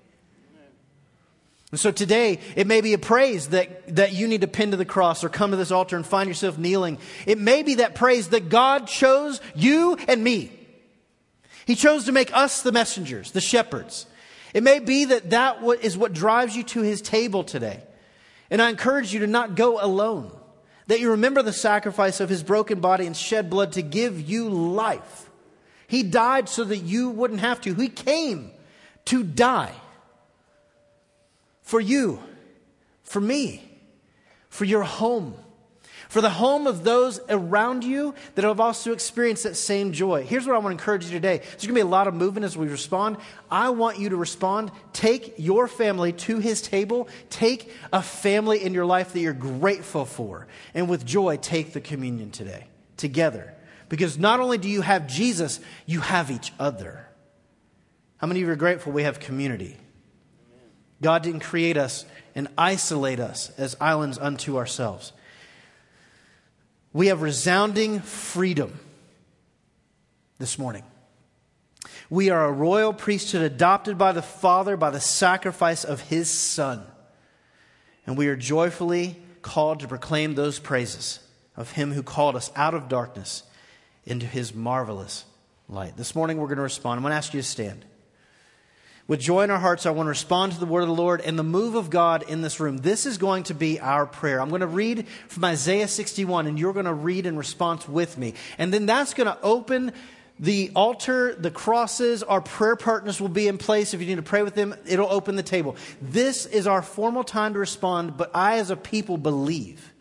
And 1.71 1.79
so 1.79 1.91
today, 1.91 2.39
it 2.55 2.65
may 2.65 2.81
be 2.81 2.93
a 2.93 2.97
praise 2.97 3.49
that, 3.49 3.95
that 3.95 4.13
you 4.13 4.27
need 4.27 4.41
to 4.41 4.47
pin 4.47 4.71
to 4.71 4.77
the 4.77 4.85
cross 4.85 5.23
or 5.23 5.29
come 5.29 5.51
to 5.51 5.57
this 5.57 5.71
altar 5.71 5.95
and 5.95 6.05
find 6.05 6.27
yourself 6.27 6.57
kneeling. 6.57 6.97
It 7.27 7.37
may 7.37 7.61
be 7.61 7.75
that 7.75 7.93
praise 7.93 8.29
that 8.29 8.49
God 8.49 8.87
chose 8.87 9.39
you 9.53 9.97
and 10.07 10.23
me. 10.23 10.51
He 11.67 11.75
chose 11.75 12.05
to 12.05 12.11
make 12.11 12.35
us 12.35 12.63
the 12.63 12.71
messengers, 12.71 13.31
the 13.31 13.41
shepherds. 13.41 14.07
It 14.55 14.63
may 14.63 14.79
be 14.79 15.05
that 15.05 15.29
that 15.29 15.61
is 15.81 15.95
what 15.95 16.13
drives 16.13 16.55
you 16.55 16.63
to 16.63 16.81
his 16.81 17.01
table 17.01 17.43
today. 17.43 17.83
And 18.49 18.61
I 18.61 18.69
encourage 18.69 19.13
you 19.13 19.19
to 19.19 19.27
not 19.27 19.53
go 19.53 19.83
alone. 19.83 20.31
That 20.89 20.99
you 20.99 21.11
remember 21.11 21.43
the 21.43 21.53
sacrifice 21.53 22.19
of 22.19 22.29
his 22.29 22.41
broken 22.41 22.79
body 22.79 23.05
and 23.05 23.15
shed 23.15 23.47
blood 23.47 23.73
to 23.73 23.83
give 23.83 24.19
you 24.27 24.49
life. 24.49 25.29
He 25.87 26.01
died 26.01 26.49
so 26.49 26.63
that 26.63 26.77
you 26.79 27.11
wouldn't 27.11 27.41
have 27.41 27.61
to. 27.61 27.75
He 27.75 27.89
came 27.89 28.49
to 29.05 29.21
die 29.23 29.75
for 31.61 31.79
you, 31.79 32.19
for 33.03 33.21
me, 33.21 33.63
for 34.49 34.65
your 34.65 34.81
home, 34.81 35.35
for 36.09 36.21
the 36.21 36.29
home 36.29 36.65
of 36.65 36.83
those 36.83 37.21
around 37.29 37.83
you 37.83 38.15
that 38.33 38.43
have 38.43 38.59
also 38.59 38.91
experienced 38.91 39.43
that 39.43 39.55
same 39.55 39.93
joy. 39.93 40.23
Here's 40.23 40.47
what 40.47 40.55
I 40.55 40.57
want 40.57 40.75
to 40.75 40.81
encourage 40.81 41.05
you 41.05 41.11
today. 41.11 41.37
There's 41.37 41.67
going 41.67 41.69
to 41.69 41.73
be 41.75 41.79
a 41.81 41.85
lot 41.85 42.07
of 42.07 42.15
movement 42.15 42.45
as 42.45 42.57
we 42.57 42.67
respond. 42.67 43.17
I 43.49 43.69
want 43.69 43.99
you 43.99 44.09
to 44.09 44.15
respond. 44.17 44.71
Take 44.91 45.35
your 45.37 45.67
family 45.67 46.11
to 46.13 46.39
his 46.39 46.63
table. 46.63 47.07
Take 47.29 47.71
a 47.93 48.01
family 48.01 48.63
in 48.63 48.73
your 48.73 48.87
life 48.87 49.13
that 49.13 49.19
you're 49.19 49.33
grateful 49.33 50.03
for. 50.03 50.47
And 50.73 50.89
with 50.89 51.05
joy, 51.05 51.37
take 51.37 51.73
the 51.73 51.81
communion 51.81 52.31
today, 52.31 52.65
together. 52.97 53.53
Because 53.87 54.17
not 54.17 54.39
only 54.39 54.57
do 54.57 54.67
you 54.67 54.81
have 54.81 55.05
Jesus, 55.05 55.59
you 55.85 55.99
have 55.99 56.31
each 56.31 56.51
other. 56.59 57.05
How 58.17 58.25
many 58.25 58.41
of 58.41 58.47
you 58.47 58.53
are 58.53 58.55
grateful 58.55 58.91
we 58.91 59.03
have 59.03 59.19
community? 59.19 59.77
God 61.03 61.21
didn't 61.21 61.41
create 61.41 61.77
us 61.77 62.05
and 62.33 62.47
isolate 62.57 63.19
us 63.19 63.51
as 63.59 63.77
islands 63.79 64.17
unto 64.17 64.57
ourselves. 64.57 65.13
We 66.91 67.07
have 67.07 67.21
resounding 67.21 67.99
freedom 67.99 68.79
this 70.39 70.57
morning. 70.57 70.83
We 72.09 72.31
are 72.31 72.45
a 72.45 72.51
royal 72.51 72.93
priesthood 72.93 73.43
adopted 73.43 73.97
by 73.97 74.11
the 74.11 74.23
Father 74.23 74.75
by 74.75 74.89
the 74.89 74.99
sacrifice 74.99 75.83
of 75.83 76.01
his 76.01 76.29
Son. 76.29 76.83
And 78.07 78.17
we 78.17 78.27
are 78.27 78.35
joyfully 78.35 79.17
called 79.43 79.81
to 79.81 79.87
proclaim 79.87 80.33
those 80.33 80.57
praises 80.57 81.19
of 81.55 81.71
him 81.73 81.93
who 81.93 82.01
called 82.01 82.35
us 82.35 82.51
out 82.55 82.73
of 82.73 82.89
darkness 82.89 83.43
into 84.05 84.25
his 84.25 84.55
marvelous 84.55 85.25
light. 85.67 85.95
This 85.95 86.15
morning 86.15 86.37
we're 86.37 86.47
going 86.47 86.57
to 86.57 86.63
respond. 86.63 86.97
I'm 86.97 87.03
going 87.03 87.11
to 87.11 87.17
ask 87.17 87.33
you 87.33 87.41
to 87.41 87.47
stand. 87.47 87.85
With 89.09 89.21
joy 89.21 89.41
in 89.41 89.49
our 89.49 89.57
hearts, 89.57 89.87
I 89.87 89.89
want 89.89 90.05
to 90.05 90.11
respond 90.11 90.51
to 90.51 90.59
the 90.59 90.67
word 90.67 90.83
of 90.83 90.87
the 90.87 90.93
Lord 90.93 91.21
and 91.21 91.37
the 91.37 91.43
move 91.43 91.73
of 91.73 91.89
God 91.89 92.21
in 92.29 92.43
this 92.43 92.59
room. 92.59 92.77
This 92.77 93.07
is 93.07 93.17
going 93.17 93.41
to 93.45 93.55
be 93.55 93.79
our 93.79 94.05
prayer. 94.05 94.39
I'm 94.39 94.49
going 94.49 94.61
to 94.61 94.67
read 94.67 95.07
from 95.27 95.45
Isaiah 95.45 95.87
61, 95.87 96.45
and 96.45 96.59
you're 96.59 96.73
going 96.73 96.85
to 96.85 96.93
read 96.93 97.25
in 97.25 97.35
response 97.35 97.89
with 97.89 98.19
me. 98.19 98.35
And 98.59 98.71
then 98.71 98.85
that's 98.85 99.15
going 99.15 99.25
to 99.25 99.41
open 99.41 99.93
the 100.39 100.69
altar, 100.75 101.33
the 101.33 101.49
crosses, 101.49 102.21
our 102.21 102.39
prayer 102.39 102.75
partners 102.75 103.19
will 103.19 103.29
be 103.29 103.47
in 103.47 103.57
place. 103.57 103.95
If 103.95 103.99
you 103.99 104.05
need 104.05 104.17
to 104.17 104.21
pray 104.21 104.43
with 104.43 104.53
them, 104.53 104.75
it'll 104.85 105.09
open 105.09 105.35
the 105.35 105.41
table. 105.41 105.75
This 105.99 106.45
is 106.45 106.67
our 106.67 106.83
formal 106.83 107.23
time 107.23 107.53
to 107.53 107.59
respond, 107.59 108.15
but 108.15 108.29
I, 108.35 108.59
as 108.59 108.69
a 108.69 108.75
people, 108.75 109.17
believe 109.17 109.91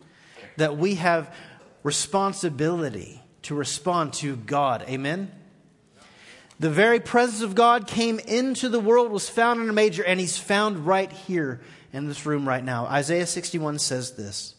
that 0.58 0.76
we 0.76 0.96
have 0.96 1.34
responsibility 1.82 3.22
to 3.44 3.54
respond 3.54 4.12
to 4.14 4.36
God. 4.36 4.84
Amen? 4.86 5.32
The 6.60 6.70
very 6.70 6.98
presence 6.98 7.42
of 7.42 7.54
God 7.54 7.86
came 7.86 8.18
into 8.18 8.68
the 8.68 8.80
world, 8.80 9.12
was 9.12 9.28
found 9.28 9.60
in 9.60 9.68
a 9.68 9.72
major, 9.72 10.02
and 10.02 10.18
he's 10.18 10.36
found 10.36 10.86
right 10.86 11.10
here 11.10 11.60
in 11.92 12.08
this 12.08 12.26
room 12.26 12.48
right 12.48 12.64
now. 12.64 12.86
Isaiah 12.86 13.26
61 13.26 13.78
says 13.78 14.12
this 14.12 14.56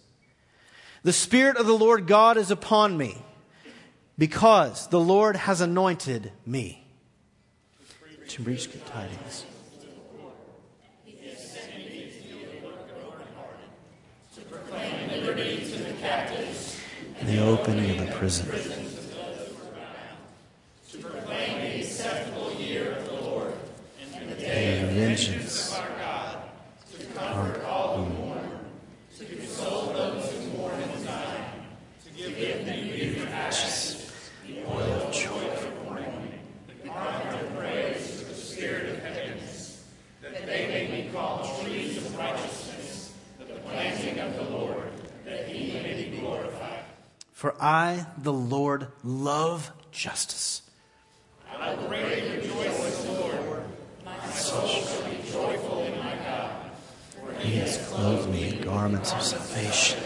The 1.03 1.11
Spirit 1.11 1.57
of 1.57 1.65
the 1.65 1.77
Lord 1.77 2.07
God 2.07 2.37
is 2.37 2.51
upon 2.51 2.97
me, 2.97 3.21
because 4.17 4.87
the 4.87 4.99
Lord 4.99 5.35
has 5.35 5.59
anointed 5.59 6.31
me 6.45 6.85
to 8.29 8.43
preach 8.43 8.71
good 8.71 8.85
tidings. 8.85 9.45
The 17.21 17.45
opening 17.45 17.99
of 17.99 18.07
the 18.07 18.13
prison 18.13 18.89
Proclaim 21.01 21.61
the 21.61 21.79
acceptable 21.81 22.53
year 22.53 22.93
of 22.93 23.05
the 23.05 23.21
Lord, 23.21 23.53
and 24.11 24.29
the 24.31 24.35
day 25.25 25.35
of 25.35 25.41
vengeance. 25.41 25.71
of 25.71 25.79
our 25.79 25.97
God, 25.97 26.37
to 26.97 27.05
comfort 27.07 27.65
all 27.65 27.97
who 27.97 28.13
mourn, 28.13 28.59
to 29.17 29.25
console 29.25 29.93
those 29.93 30.31
who 30.31 30.57
mourn 30.57 30.79
in 30.79 31.03
Zion, 31.03 31.45
to 32.05 32.11
give 32.11 32.65
them 32.65 32.85
beauty 32.85 33.09
for 33.15 33.27
ashes, 33.29 34.11
the 34.47 34.65
oil 34.65 34.81
of 34.81 35.13
joy 35.13 35.49
for 35.55 35.83
mourning, 35.83 36.39
the 36.67 36.87
garment 36.87 37.41
of 37.41 37.57
praise 37.57 38.21
for 38.21 38.29
the 38.29 38.33
spirit 38.33 38.89
of 38.89 39.03
heaviness, 39.03 39.85
that 40.21 40.45
they 40.45 40.67
may 40.67 41.01
be 41.03 41.09
called 41.09 41.63
trees 41.63 41.97
of 41.97 42.17
righteousness, 42.17 43.13
the 43.39 43.45
planting 43.45 44.19
of 44.19 44.35
the 44.35 44.43
Lord, 44.43 44.91
that 45.25 45.47
he 45.47 45.73
may 45.73 46.09
be 46.09 46.17
glorified. 46.17 46.83
For 47.31 47.55
I, 47.61 48.05
the 48.17 48.33
Lord, 48.33 48.87
love 49.03 49.71
justice. 49.91 50.61
I 51.49 51.73
will 51.73 51.87
greatly 51.87 52.37
rejoice 52.37 53.05
in 53.05 53.13
the 53.13 53.19
Lord. 53.21 53.63
My 54.05 54.29
soul 54.31 54.67
shall 54.67 55.08
be 55.08 55.08
joyful 55.39 55.83
in 55.83 55.97
my 55.99 56.15
God. 56.15 56.71
He 57.39 57.55
has 57.57 57.77
clothed 57.89 58.29
me 58.29 58.49
in 58.49 58.61
garments 58.61 59.13
of 59.13 59.21
salvation. 59.21 59.99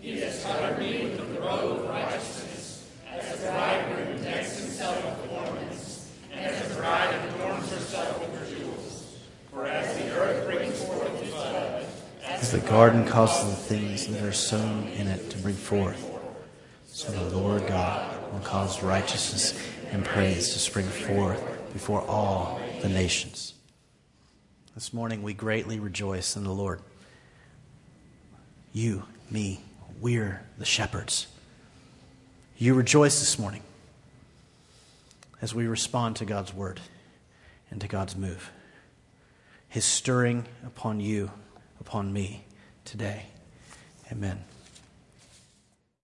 He 0.00 0.20
has 0.20 0.44
covered 0.44 0.78
me 0.78 1.04
with 1.04 1.18
the 1.18 1.40
robe 1.40 1.80
of 1.80 1.88
righteousness, 1.88 2.88
as 3.10 3.42
a 3.42 3.50
bridegroom 3.50 4.22
decks 4.22 4.58
himself 4.60 5.04
with 5.04 5.32
ornaments, 5.32 6.12
and 6.32 6.46
as 6.46 6.70
a 6.70 6.74
bride 6.80 7.14
adorns 7.28 7.70
herself 7.70 8.20
with 8.20 8.38
her 8.38 8.56
jewels. 8.56 9.16
For 9.50 9.66
as 9.66 9.96
the 9.98 10.16
earth 10.16 10.46
brings 10.46 10.84
forth 10.84 11.22
its 11.22 11.32
bud, 11.32 11.84
As 12.24 12.52
the 12.52 12.60
garden 12.60 13.04
causes 13.04 13.50
the 13.50 13.74
things 13.74 14.06
that 14.06 14.22
are 14.22 14.32
sown 14.32 14.84
in 14.88 15.08
it 15.08 15.28
to 15.30 15.38
bring 15.38 15.56
forth, 15.56 16.12
so 16.86 17.10
the 17.10 17.36
Lord 17.36 17.66
God 17.66 18.32
will 18.32 18.40
cause 18.40 18.82
righteousness 18.82 19.60
and 19.90 20.04
praise 20.04 20.52
to 20.52 20.58
spring 20.60 20.86
forth 20.86 21.42
before 21.72 22.02
all 22.02 22.60
the 22.82 22.88
nations. 22.88 23.55
This 24.76 24.92
morning 24.92 25.22
we 25.22 25.32
greatly 25.32 25.80
rejoice 25.80 26.36
in 26.36 26.44
the 26.44 26.52
Lord. 26.52 26.82
You, 28.74 29.04
me, 29.30 29.62
we're 30.02 30.42
the 30.58 30.66
shepherds. 30.66 31.28
You 32.58 32.74
rejoice 32.74 33.18
this 33.20 33.38
morning 33.38 33.62
as 35.40 35.54
we 35.54 35.66
respond 35.66 36.16
to 36.16 36.26
God's 36.26 36.52
word 36.52 36.82
and 37.70 37.80
to 37.80 37.88
God's 37.88 38.16
move. 38.16 38.50
His 39.70 39.86
stirring 39.86 40.44
upon 40.66 41.00
you, 41.00 41.30
upon 41.80 42.12
me 42.12 42.44
today. 42.84 43.28
Amen. 44.12 44.44